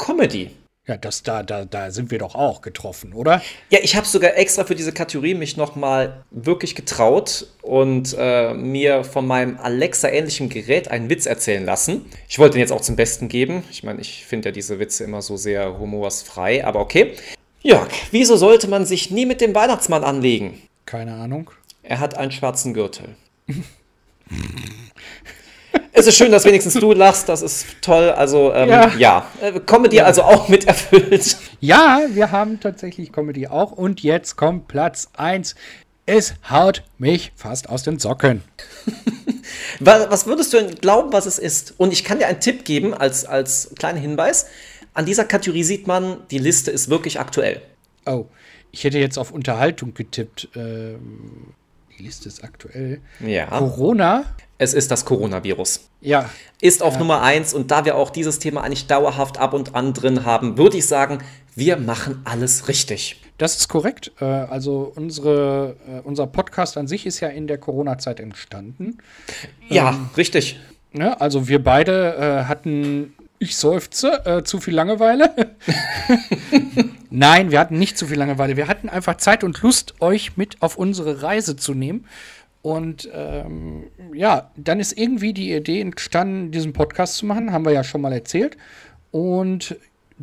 Comedy. 0.01 0.49
Ja, 0.87 0.97
das 0.97 1.21
da, 1.21 1.43
da, 1.43 1.63
da 1.63 1.91
sind 1.91 2.09
wir 2.09 2.17
doch 2.17 2.33
auch 2.33 2.63
getroffen, 2.63 3.13
oder? 3.13 3.39
Ja, 3.69 3.77
ich 3.83 3.95
habe 3.95 4.07
sogar 4.07 4.35
extra 4.35 4.63
für 4.63 4.73
diese 4.73 4.91
Kategorie 4.91 5.35
mich 5.35 5.57
nochmal 5.57 6.25
wirklich 6.31 6.73
getraut 6.73 7.45
und 7.61 8.15
äh, 8.17 8.55
mir 8.55 9.03
von 9.03 9.27
meinem 9.27 9.59
Alexa-ähnlichen 9.59 10.49
Gerät 10.49 10.89
einen 10.89 11.07
Witz 11.07 11.27
erzählen 11.27 11.63
lassen. 11.63 12.05
Ich 12.27 12.39
wollte 12.39 12.53
den 12.53 12.61
jetzt 12.61 12.71
auch 12.71 12.81
zum 12.81 12.95
Besten 12.95 13.27
geben. 13.27 13.63
Ich 13.69 13.83
meine, 13.83 14.01
ich 14.01 14.25
finde 14.25 14.49
ja 14.49 14.51
diese 14.51 14.79
Witze 14.79 15.03
immer 15.03 15.21
so 15.21 15.37
sehr 15.37 15.77
humorsfrei, 15.77 16.65
aber 16.65 16.79
okay. 16.79 17.13
Jörg, 17.61 17.89
wieso 18.09 18.35
sollte 18.37 18.67
man 18.67 18.87
sich 18.87 19.11
nie 19.11 19.27
mit 19.27 19.39
dem 19.39 19.53
Weihnachtsmann 19.53 20.03
anlegen? 20.03 20.63
Keine 20.87 21.13
Ahnung. 21.13 21.51
Er 21.83 21.99
hat 21.99 22.17
einen 22.17 22.31
schwarzen 22.31 22.73
Gürtel. 22.73 23.15
es 25.93 26.07
ist 26.07 26.17
schön, 26.17 26.31
dass 26.31 26.45
wenigstens 26.45 26.73
du 26.73 26.93
lachst, 26.93 27.27
das 27.29 27.41
ist 27.41 27.65
toll. 27.81 28.09
Also, 28.09 28.53
ähm, 28.53 28.69
ja. 28.69 28.91
ja. 28.97 29.27
Äh, 29.41 29.59
Comedy 29.59 29.97
ja. 29.97 30.05
also 30.05 30.23
auch 30.23 30.47
mit 30.47 30.65
erfüllt. 30.65 31.37
Ja, 31.59 32.01
wir 32.09 32.31
haben 32.31 32.59
tatsächlich 32.59 33.11
Comedy 33.11 33.47
auch. 33.47 33.71
Und 33.71 34.01
jetzt 34.01 34.35
kommt 34.35 34.67
Platz 34.67 35.09
1. 35.17 35.55
Es 36.05 36.33
haut 36.49 36.83
mich 36.97 37.31
fast 37.35 37.69
aus 37.69 37.83
den 37.83 37.99
Socken. 37.99 38.41
was 39.79 40.25
würdest 40.25 40.53
du 40.53 40.57
denn 40.57 40.75
glauben, 40.75 41.13
was 41.13 41.25
es 41.25 41.37
ist? 41.37 41.75
Und 41.77 41.93
ich 41.93 42.03
kann 42.03 42.19
dir 42.19 42.27
einen 42.27 42.39
Tipp 42.39 42.65
geben 42.65 42.93
als, 42.93 43.25
als 43.25 43.71
kleinen 43.77 43.99
Hinweis. 43.99 44.47
An 44.93 45.05
dieser 45.05 45.25
Kategorie 45.25 45.63
sieht 45.63 45.87
man, 45.87 46.17
die 46.31 46.39
Liste 46.39 46.71
ist 46.71 46.89
wirklich 46.89 47.19
aktuell. 47.19 47.61
Oh, 48.05 48.25
ich 48.71 48.83
hätte 48.83 48.97
jetzt 48.97 49.17
auf 49.17 49.31
Unterhaltung 49.31 49.93
getippt. 49.93 50.49
Ähm, 50.55 51.53
die 52.01 52.07
Liste 52.07 52.27
ist 52.27 52.43
aktuell. 52.43 52.99
Ja. 53.19 53.45
Corona. 53.45 54.25
Es 54.57 54.73
ist 54.73 54.91
das 54.91 55.05
Coronavirus. 55.05 55.89
Ja. 56.01 56.29
Ist 56.59 56.81
auf 56.81 56.93
ja. 56.93 56.99
Nummer 56.99 57.21
eins 57.21 57.53
und 57.53 57.71
da 57.71 57.85
wir 57.85 57.95
auch 57.95 58.09
dieses 58.09 58.39
Thema 58.39 58.63
eigentlich 58.63 58.87
dauerhaft 58.87 59.37
ab 59.37 59.53
und 59.53 59.75
an 59.75 59.93
drin 59.93 60.25
haben, 60.25 60.57
würde 60.57 60.77
ich 60.77 60.87
sagen, 60.87 61.19
wir 61.55 61.77
machen 61.77 62.21
alles 62.23 62.67
richtig. 62.67 63.21
Das 63.37 63.57
ist 63.57 63.67
korrekt. 63.67 64.11
Äh, 64.19 64.25
also 64.25 64.91
unsere, 64.95 65.75
äh, 65.87 65.99
unser 66.03 66.27
Podcast 66.27 66.77
an 66.77 66.87
sich 66.87 67.05
ist 67.05 67.19
ja 67.19 67.27
in 67.27 67.47
der 67.47 67.57
Corona-Zeit 67.57 68.19
entstanden. 68.19 68.97
Ja, 69.69 69.89
ähm, 69.89 70.09
richtig. 70.17 70.59
Ne, 70.93 71.19
also 71.21 71.47
wir 71.47 71.63
beide 71.63 72.15
äh, 72.15 72.43
hatten, 72.45 73.13
ich 73.39 73.55
seufze, 73.55 74.25
äh, 74.25 74.43
zu 74.43 74.59
viel 74.59 74.73
Langeweile. 74.73 75.55
Nein, 77.11 77.51
wir 77.51 77.59
hatten 77.59 77.77
nicht 77.77 77.97
zu 77.97 78.07
viel 78.07 78.17
Langeweile. 78.17 78.55
Wir 78.55 78.69
hatten 78.69 78.87
einfach 78.87 79.17
Zeit 79.17 79.43
und 79.43 79.61
Lust, 79.61 79.95
euch 79.99 80.37
mit 80.37 80.61
auf 80.61 80.77
unsere 80.77 81.21
Reise 81.21 81.57
zu 81.57 81.73
nehmen. 81.73 82.05
Und 82.61 83.09
ähm, 83.13 83.83
ja, 84.13 84.51
dann 84.55 84.79
ist 84.79 84.97
irgendwie 84.97 85.33
die 85.33 85.53
Idee 85.53 85.81
entstanden, 85.81 86.51
diesen 86.51 86.73
Podcast 86.73 87.15
zu 87.15 87.25
machen, 87.25 87.51
haben 87.51 87.65
wir 87.65 87.73
ja 87.73 87.83
schon 87.83 88.01
mal 88.01 88.13
erzählt. 88.13 88.55
Und 89.11 89.75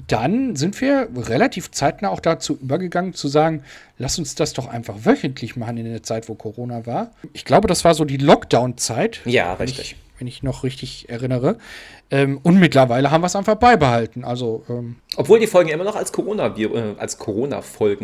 dann 0.07 0.57
sind 0.57 0.81
wir 0.81 1.09
relativ 1.15 1.73
zeitnah 1.73 2.09
auch 2.09 2.21
dazu 2.21 2.57
übergegangen 2.61 3.13
zu 3.13 3.29
sagen, 3.29 3.65
lass 3.99 4.19
uns 4.19 4.35
das 4.35 4.55
doch 4.55 4.69
einfach 4.69 5.05
wöchentlich 5.05 5.57
machen 5.57 5.77
in 5.77 5.85
der 5.85 6.03
Zeit, 6.03 6.29
wo 6.29 6.35
Corona 6.35 6.87
war. 6.87 7.11
Ich 7.33 7.45
glaube, 7.45 7.69
das 7.69 7.85
war 7.85 7.95
so 7.95 8.05
die 8.05 8.17
Lockdown-Zeit. 8.17 9.21
Ja, 9.25 9.55
richtig. 9.55 9.93
Ich, 9.93 9.97
wenn 10.19 10.27
ich 10.27 10.43
noch 10.43 10.65
richtig 10.65 11.09
erinnere. 11.09 11.59
Ähm, 12.11 12.39
und 12.43 12.59
mittlerweile 12.59 13.11
haben 13.11 13.23
wir 13.23 13.27
es 13.27 13.37
einfach 13.37 13.57
beibehalten. 13.57 14.25
Also, 14.25 14.65
ähm, 14.69 14.97
Obwohl 15.17 15.41
die 15.41 15.47
Folgen 15.47 15.71
immer 15.71 15.85
noch 15.85 15.97
als 15.97 16.13
Corona-Folgen 16.13 16.77
äh, 16.77 17.17
Corona 17.19 17.63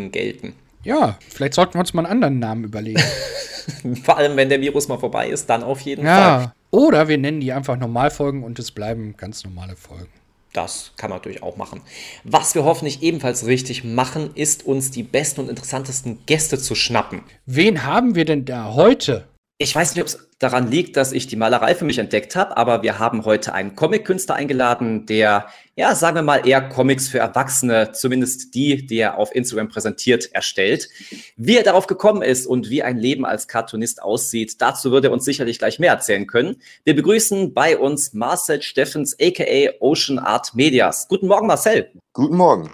gelten. 0.09 0.53
Ja, 0.83 1.17
vielleicht 1.27 1.55
sollten 1.55 1.73
wir 1.73 1.79
uns 1.79 1.93
mal 1.93 2.03
einen 2.03 2.11
anderen 2.11 2.39
Namen 2.39 2.63
überlegen. 2.63 3.01
Vor 4.03 4.17
allem, 4.17 4.37
wenn 4.37 4.49
der 4.49 4.61
Virus 4.61 4.87
mal 4.87 4.99
vorbei 4.99 5.29
ist, 5.29 5.47
dann 5.49 5.63
auf 5.63 5.81
jeden 5.81 6.05
ja. 6.05 6.39
Fall. 6.39 6.53
Oder 6.69 7.07
wir 7.07 7.17
nennen 7.17 7.39
die 7.39 7.53
einfach 7.53 7.77
Normalfolgen 7.77 8.43
und 8.43 8.59
es 8.59 8.71
bleiben 8.71 9.15
ganz 9.17 9.43
normale 9.43 9.75
Folgen. 9.75 10.09
Das 10.53 10.91
kann 10.95 11.09
man 11.09 11.19
natürlich 11.19 11.43
auch 11.43 11.57
machen. 11.57 11.81
Was 12.23 12.55
wir 12.55 12.63
hoffentlich 12.63 13.01
ebenfalls 13.01 13.45
richtig 13.45 13.83
machen, 13.83 14.29
ist 14.35 14.65
uns 14.65 14.91
die 14.91 15.03
besten 15.03 15.41
und 15.41 15.49
interessantesten 15.49 16.19
Gäste 16.25 16.57
zu 16.57 16.75
schnappen. 16.75 17.21
Wen 17.45 17.83
haben 17.83 18.15
wir 18.15 18.25
denn 18.25 18.45
da 18.45 18.73
heute? 18.73 19.27
Ich 19.57 19.73
weiß 19.73 19.95
nicht, 19.95 20.01
ob 20.01 20.07
es 20.07 20.27
daran 20.37 20.69
liegt, 20.69 20.97
dass 20.97 21.13
ich 21.13 21.27
die 21.27 21.37
Malerei 21.37 21.75
für 21.75 21.85
mich 21.85 21.97
entdeckt 21.97 22.35
habe, 22.35 22.57
aber 22.57 22.83
wir 22.83 22.99
haben 22.99 23.23
heute 23.23 23.53
einen 23.53 23.73
Comic-Künstler 23.73 24.35
eingeladen, 24.35 25.05
der, 25.05 25.47
ja, 25.77 25.95
sagen 25.95 26.15
wir 26.17 26.23
mal, 26.23 26.45
eher 26.45 26.67
Comics 26.67 27.07
für 27.07 27.19
Erwachsene, 27.19 27.93
zumindest 27.93 28.53
die, 28.53 28.85
die 28.85 28.97
er 28.97 29.17
auf 29.17 29.33
Instagram 29.33 29.69
präsentiert, 29.69 30.29
erstellt. 30.33 30.89
Wie 31.37 31.55
er 31.55 31.63
darauf 31.63 31.87
gekommen 31.87 32.21
ist 32.21 32.47
und 32.47 32.69
wie 32.69 32.83
ein 32.83 32.97
Leben 32.97 33.25
als 33.25 33.47
Cartoonist 33.47 34.03
aussieht, 34.03 34.61
dazu 34.61 34.91
wird 34.91 35.05
er 35.05 35.13
uns 35.13 35.23
sicherlich 35.23 35.57
gleich 35.57 35.79
mehr 35.79 35.93
erzählen 35.93 36.27
können. 36.27 36.57
Wir 36.83 36.93
begrüßen 36.93 37.53
bei 37.53 37.77
uns 37.77 38.13
Marcel 38.13 38.61
Steffens, 38.61 39.15
aka 39.21 39.71
Ocean 39.79 40.19
Art 40.19 40.53
Medias. 40.53 41.07
Guten 41.07 41.27
Morgen, 41.27 41.47
Marcel. 41.47 41.93
Guten 42.11 42.35
Morgen. 42.35 42.69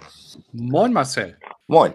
Moin, 0.50 0.92
Marcel. 0.92 1.36
Moin. 1.68 1.92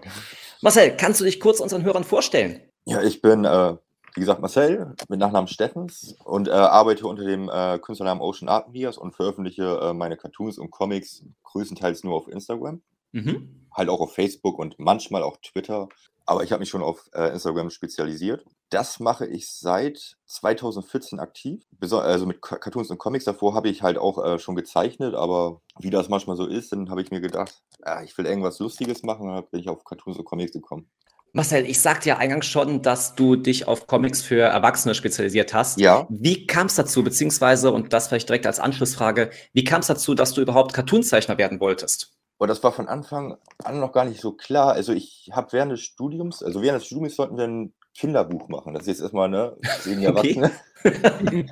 Marcel, 0.62 0.96
kannst 0.96 1.20
du 1.20 1.24
dich 1.26 1.40
kurz 1.40 1.60
unseren 1.60 1.84
Hörern 1.84 2.04
vorstellen? 2.04 2.62
Ja, 2.86 3.02
ich 3.02 3.20
bin 3.20 3.44
äh, 3.44 3.74
wie 4.14 4.20
gesagt, 4.20 4.40
Marcel 4.40 4.94
mit 5.08 5.20
Nachnamen 5.20 5.48
Steffens 5.48 6.16
und 6.24 6.48
äh, 6.48 6.52
arbeite 6.52 7.06
unter 7.06 7.24
dem 7.24 7.48
äh, 7.48 7.78
Künstlernamen 7.78 8.20
Ocean 8.20 8.48
Art 8.48 8.68
Medias 8.68 8.98
und 8.98 9.14
veröffentliche 9.14 9.80
äh, 9.82 9.92
meine 9.92 10.16
Cartoons 10.16 10.58
und 10.58 10.70
Comics 10.70 11.24
größtenteils 11.44 12.04
nur 12.04 12.14
auf 12.14 12.28
Instagram. 12.28 12.82
Mhm. 13.12 13.66
Halt 13.72 13.88
auch 13.88 14.00
auf 14.00 14.14
Facebook 14.14 14.58
und 14.58 14.78
manchmal 14.78 15.22
auch 15.22 15.36
Twitter. 15.38 15.88
Aber 16.26 16.44
ich 16.44 16.52
habe 16.52 16.60
mich 16.60 16.68
schon 16.68 16.82
auf 16.82 17.08
äh, 17.14 17.32
Instagram 17.32 17.70
spezialisiert. 17.70 18.44
Das 18.68 19.00
mache 19.00 19.26
ich 19.26 19.50
seit 19.50 20.18
2014 20.26 21.20
aktiv. 21.20 21.64
Also 21.80 22.26
mit 22.26 22.42
Cartoons 22.42 22.90
und 22.90 22.98
Comics. 22.98 23.24
Davor 23.24 23.54
habe 23.54 23.70
ich 23.70 23.82
halt 23.82 23.96
auch 23.96 24.22
äh, 24.22 24.38
schon 24.38 24.54
gezeichnet, 24.54 25.14
aber 25.14 25.62
wie 25.78 25.88
das 25.88 26.10
manchmal 26.10 26.36
so 26.36 26.46
ist, 26.46 26.72
dann 26.72 26.90
habe 26.90 27.00
ich 27.00 27.10
mir 27.10 27.22
gedacht, 27.22 27.62
äh, 27.82 28.04
ich 28.04 28.16
will 28.18 28.26
irgendwas 28.26 28.58
Lustiges 28.58 29.02
machen 29.02 29.28
und 29.28 29.36
dann 29.36 29.46
bin 29.50 29.60
ich 29.60 29.70
auf 29.70 29.84
Cartoons 29.84 30.18
und 30.18 30.26
Comics 30.26 30.52
gekommen. 30.52 30.90
Marcel, 31.38 31.66
ich 31.66 31.80
sagte 31.80 32.08
ja 32.08 32.16
eingangs 32.16 32.46
schon, 32.46 32.82
dass 32.82 33.14
du 33.14 33.36
dich 33.36 33.68
auf 33.68 33.86
Comics 33.86 34.22
für 34.22 34.40
Erwachsene 34.40 34.96
spezialisiert 34.96 35.54
hast. 35.54 35.78
Ja. 35.78 36.04
Wie 36.10 36.48
kam 36.48 36.66
es 36.66 36.74
dazu, 36.74 37.04
beziehungsweise, 37.04 37.70
und 37.70 37.92
das 37.92 38.08
vielleicht 38.08 38.28
direkt 38.28 38.44
als 38.44 38.58
Anschlussfrage, 38.58 39.30
wie 39.52 39.62
kam 39.62 39.78
es 39.78 39.86
dazu, 39.86 40.16
dass 40.16 40.34
du 40.34 40.40
überhaupt 40.40 40.72
Cartoonzeichner 40.72 41.38
werden 41.38 41.60
wolltest? 41.60 42.12
Und 42.38 42.48
das 42.48 42.64
war 42.64 42.72
von 42.72 42.88
Anfang 42.88 43.36
an 43.62 43.78
noch 43.78 43.92
gar 43.92 44.04
nicht 44.04 44.20
so 44.20 44.32
klar. 44.32 44.72
Also 44.72 44.92
ich 44.92 45.30
habe 45.30 45.52
während 45.52 45.70
des 45.70 45.80
Studiums, 45.80 46.42
also 46.42 46.60
während 46.60 46.80
des 46.80 46.86
Studiums 46.86 47.14
sollten 47.14 47.36
wir 47.36 47.44
ein 47.44 47.72
Kinderbuch 47.94 48.48
machen. 48.48 48.74
Das 48.74 48.82
ist 48.82 48.88
jetzt 48.88 49.02
erstmal, 49.02 49.28
ne, 49.28 49.56
zehn 49.82 50.02
Erwachsene. 50.02 50.50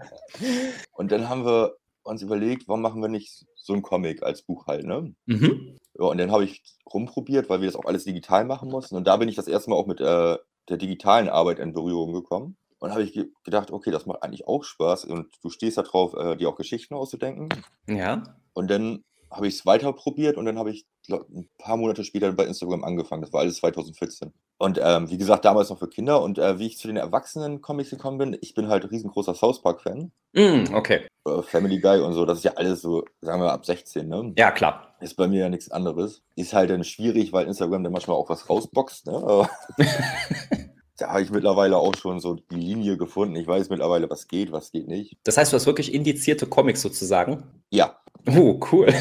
und 0.94 1.12
dann 1.12 1.28
haben 1.28 1.44
wir 1.44 1.76
uns 2.06 2.22
überlegt, 2.22 2.68
warum 2.68 2.82
machen 2.82 3.02
wir 3.02 3.08
nicht 3.08 3.44
so 3.56 3.72
ein 3.72 3.82
Comic 3.82 4.22
als 4.22 4.42
Buch 4.42 4.66
halt, 4.66 4.84
ne? 4.84 5.14
Mhm. 5.26 5.78
Ja, 5.98 6.06
und 6.06 6.18
dann 6.18 6.30
habe 6.30 6.44
ich 6.44 6.62
rumprobiert, 6.92 7.48
weil 7.48 7.60
wir 7.60 7.68
das 7.68 7.76
auch 7.76 7.84
alles 7.84 8.04
digital 8.04 8.44
machen 8.44 8.68
mussten. 8.68 8.96
Und 8.96 9.06
da 9.06 9.16
bin 9.16 9.28
ich 9.28 9.36
das 9.36 9.48
erste 9.48 9.70
Mal 9.70 9.76
auch 9.76 9.86
mit 9.86 10.00
äh, 10.00 10.36
der 10.68 10.76
digitalen 10.76 11.28
Arbeit 11.28 11.58
in 11.58 11.72
Berührung 11.72 12.12
gekommen. 12.12 12.56
Und 12.78 12.90
habe 12.90 13.02
ich 13.02 13.12
ge 13.14 13.30
gedacht, 13.44 13.70
okay, 13.70 13.90
das 13.90 14.04
macht 14.04 14.22
eigentlich 14.22 14.46
auch 14.46 14.62
Spaß. 14.62 15.06
Und 15.06 15.28
du 15.42 15.48
stehst 15.48 15.78
da 15.78 15.82
drauf, 15.82 16.14
äh, 16.14 16.36
dir 16.36 16.48
auch 16.48 16.56
Geschichten 16.56 16.94
auszudenken. 16.94 17.48
Ja. 17.88 18.22
Und 18.52 18.70
dann 18.70 19.02
habe 19.30 19.48
ich 19.48 19.54
es 19.54 19.66
weiter 19.66 19.92
probiert 19.92 20.36
und 20.36 20.44
dann 20.44 20.58
habe 20.58 20.70
ich 20.70 20.86
glaub, 21.06 21.28
ein 21.28 21.48
paar 21.58 21.76
Monate 21.76 22.04
später 22.04 22.32
bei 22.32 22.44
Instagram 22.44 22.84
angefangen. 22.84 23.22
Das 23.22 23.32
war 23.32 23.40
alles 23.40 23.56
2014. 23.56 24.32
Und 24.58 24.80
ähm, 24.82 25.10
wie 25.10 25.18
gesagt, 25.18 25.44
damals 25.44 25.68
noch 25.68 25.78
für 25.78 25.88
Kinder. 25.88 26.22
Und 26.22 26.38
äh, 26.38 26.58
wie 26.58 26.66
ich 26.66 26.78
zu 26.78 26.86
den 26.86 26.96
Erwachsenen-Comics 26.96 27.90
gekommen 27.90 28.18
bin, 28.18 28.38
ich 28.40 28.54
bin 28.54 28.68
halt 28.68 28.90
riesengroßer 28.90 29.34
South 29.34 29.62
Park-Fan. 29.62 30.12
Mm, 30.32 30.74
okay. 30.74 31.06
Äh, 31.26 31.42
Family 31.42 31.80
Guy 31.80 32.00
und 32.00 32.12
so, 32.12 32.24
das 32.24 32.38
ist 32.38 32.44
ja 32.44 32.52
alles 32.54 32.80
so, 32.80 33.04
sagen 33.20 33.42
wir 33.42 33.52
ab 33.52 33.66
16, 33.66 34.08
ne? 34.08 34.32
Ja, 34.36 34.50
klar. 34.50 34.96
Ist 35.00 35.16
bei 35.16 35.28
mir 35.28 35.40
ja 35.40 35.48
nichts 35.48 35.70
anderes. 35.70 36.22
Ist 36.36 36.54
halt 36.54 36.70
dann 36.70 36.84
schwierig, 36.84 37.32
weil 37.32 37.46
Instagram 37.46 37.84
dann 37.84 37.92
manchmal 37.92 38.16
auch 38.16 38.30
was 38.30 38.48
rausboxt, 38.48 39.06
ne? 39.06 39.48
da 40.98 41.08
habe 41.08 41.22
ich 41.22 41.30
mittlerweile 41.30 41.76
auch 41.76 41.94
schon 41.96 42.20
so 42.20 42.34
die 42.34 42.56
Linie 42.56 42.96
gefunden. 42.96 43.36
Ich 43.36 43.46
weiß 43.46 43.68
mittlerweile, 43.68 44.08
was 44.08 44.28
geht, 44.28 44.52
was 44.52 44.72
geht 44.72 44.88
nicht. 44.88 45.18
Das 45.24 45.36
heißt, 45.36 45.52
du 45.52 45.56
hast 45.56 45.66
wirklich 45.66 45.92
indizierte 45.92 46.46
Comics 46.46 46.80
sozusagen? 46.80 47.44
Ja. 47.70 47.95
Oh, 48.28 48.60
cool. 48.72 48.92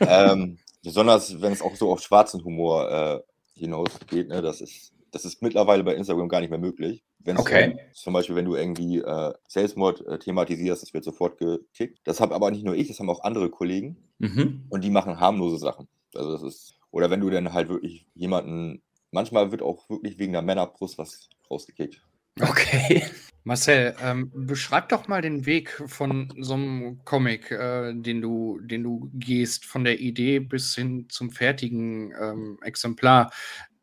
ähm, 0.00 0.58
besonders, 0.82 1.40
wenn 1.40 1.52
es 1.52 1.62
auch 1.62 1.74
so 1.76 1.90
auf 1.90 2.00
schwarzen 2.00 2.44
Humor 2.44 2.90
äh, 2.90 3.20
hinausgeht, 3.58 4.28
ne? 4.28 4.42
Das 4.42 4.60
ist, 4.60 4.92
das 5.10 5.24
ist 5.24 5.42
mittlerweile 5.42 5.84
bei 5.84 5.94
Instagram 5.94 6.28
gar 6.28 6.40
nicht 6.40 6.50
mehr 6.50 6.58
möglich. 6.58 7.04
Wenn's 7.20 7.40
okay. 7.40 7.74
Dann, 7.76 7.94
zum 7.94 8.12
Beispiel, 8.12 8.36
wenn 8.36 8.44
du 8.44 8.54
irgendwie 8.54 8.98
äh, 8.98 9.32
Selbstmord 9.48 10.06
äh, 10.06 10.18
thematisierst, 10.18 10.82
das 10.82 10.94
wird 10.94 11.04
sofort 11.04 11.38
gekickt. 11.38 12.00
Das 12.04 12.20
habe 12.20 12.34
aber 12.34 12.50
nicht 12.50 12.64
nur 12.64 12.74
ich, 12.74 12.88
das 12.88 13.00
haben 13.00 13.10
auch 13.10 13.24
andere 13.24 13.50
Kollegen. 13.50 13.96
Mhm. 14.18 14.66
Und 14.68 14.84
die 14.84 14.90
machen 14.90 15.20
harmlose 15.20 15.58
Sachen. 15.58 15.88
Also 16.14 16.32
das 16.32 16.42
ist, 16.42 16.74
oder 16.90 17.10
wenn 17.10 17.20
du 17.20 17.30
dann 17.30 17.52
halt 17.52 17.68
wirklich 17.68 18.06
jemanden, 18.14 18.82
manchmal 19.10 19.50
wird 19.50 19.62
auch 19.62 19.88
wirklich 19.88 20.18
wegen 20.18 20.32
der 20.32 20.42
Männerbrust 20.42 20.98
was 20.98 21.28
rausgekickt. 21.50 22.02
Okay. 22.40 23.04
Marcel, 23.48 23.96
ähm, 24.02 24.30
beschreib 24.34 24.90
doch 24.90 25.08
mal 25.08 25.22
den 25.22 25.46
Weg 25.46 25.70
von 25.86 26.30
so 26.38 26.52
einem 26.52 27.02
Comic, 27.06 27.50
äh, 27.50 27.94
den, 27.94 28.20
du, 28.20 28.60
den 28.60 28.82
du 28.82 29.08
gehst, 29.14 29.64
von 29.64 29.84
der 29.84 30.00
Idee 30.00 30.38
bis 30.38 30.74
hin 30.74 31.06
zum 31.08 31.30
fertigen 31.30 32.12
ähm, 32.20 32.58
Exemplar. 32.60 33.32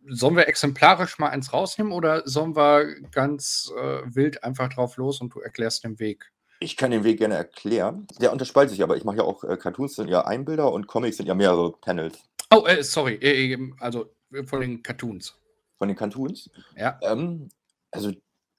Sollen 0.07 0.35
wir 0.35 0.47
exemplarisch 0.47 1.17
mal 1.17 1.29
eins 1.29 1.51
rausnehmen 1.51 1.93
oder 1.93 2.21
sollen 2.27 2.55
wir 2.55 2.93
ganz 3.09 3.73
äh, 3.75 4.01
wild 4.05 4.43
einfach 4.43 4.69
drauf 4.69 4.97
los 4.97 5.19
und 5.19 5.33
du 5.33 5.39
erklärst 5.39 5.83
den 5.83 5.97
Weg? 5.97 6.31
Ich 6.59 6.77
kann 6.77 6.91
den 6.91 7.03
Weg 7.03 7.17
gerne 7.17 7.33
erklären. 7.33 8.05
Der 8.21 8.31
unterspaltet 8.31 8.69
sich 8.73 8.83
aber. 8.83 8.97
Ich 8.97 9.03
mache 9.03 9.17
ja 9.17 9.23
auch 9.23 9.43
äh, 9.43 9.57
Cartoons, 9.57 9.95
sind 9.95 10.09
ja 10.09 10.25
Einbilder 10.25 10.71
und 10.71 10.85
Comics 10.85 11.17
sind 11.17 11.25
ja 11.25 11.33
mehrere 11.33 11.71
Panels. 11.71 12.19
Oh, 12.53 12.67
äh, 12.67 12.83
sorry, 12.83 13.15
äh, 13.15 13.57
also 13.79 14.13
von 14.45 14.61
den 14.61 14.83
Cartoons. 14.83 15.33
Von 15.79 15.87
den 15.87 15.97
Cartoons? 15.97 16.51
Ja. 16.77 16.99
Ähm, 17.01 17.49
also 17.89 18.11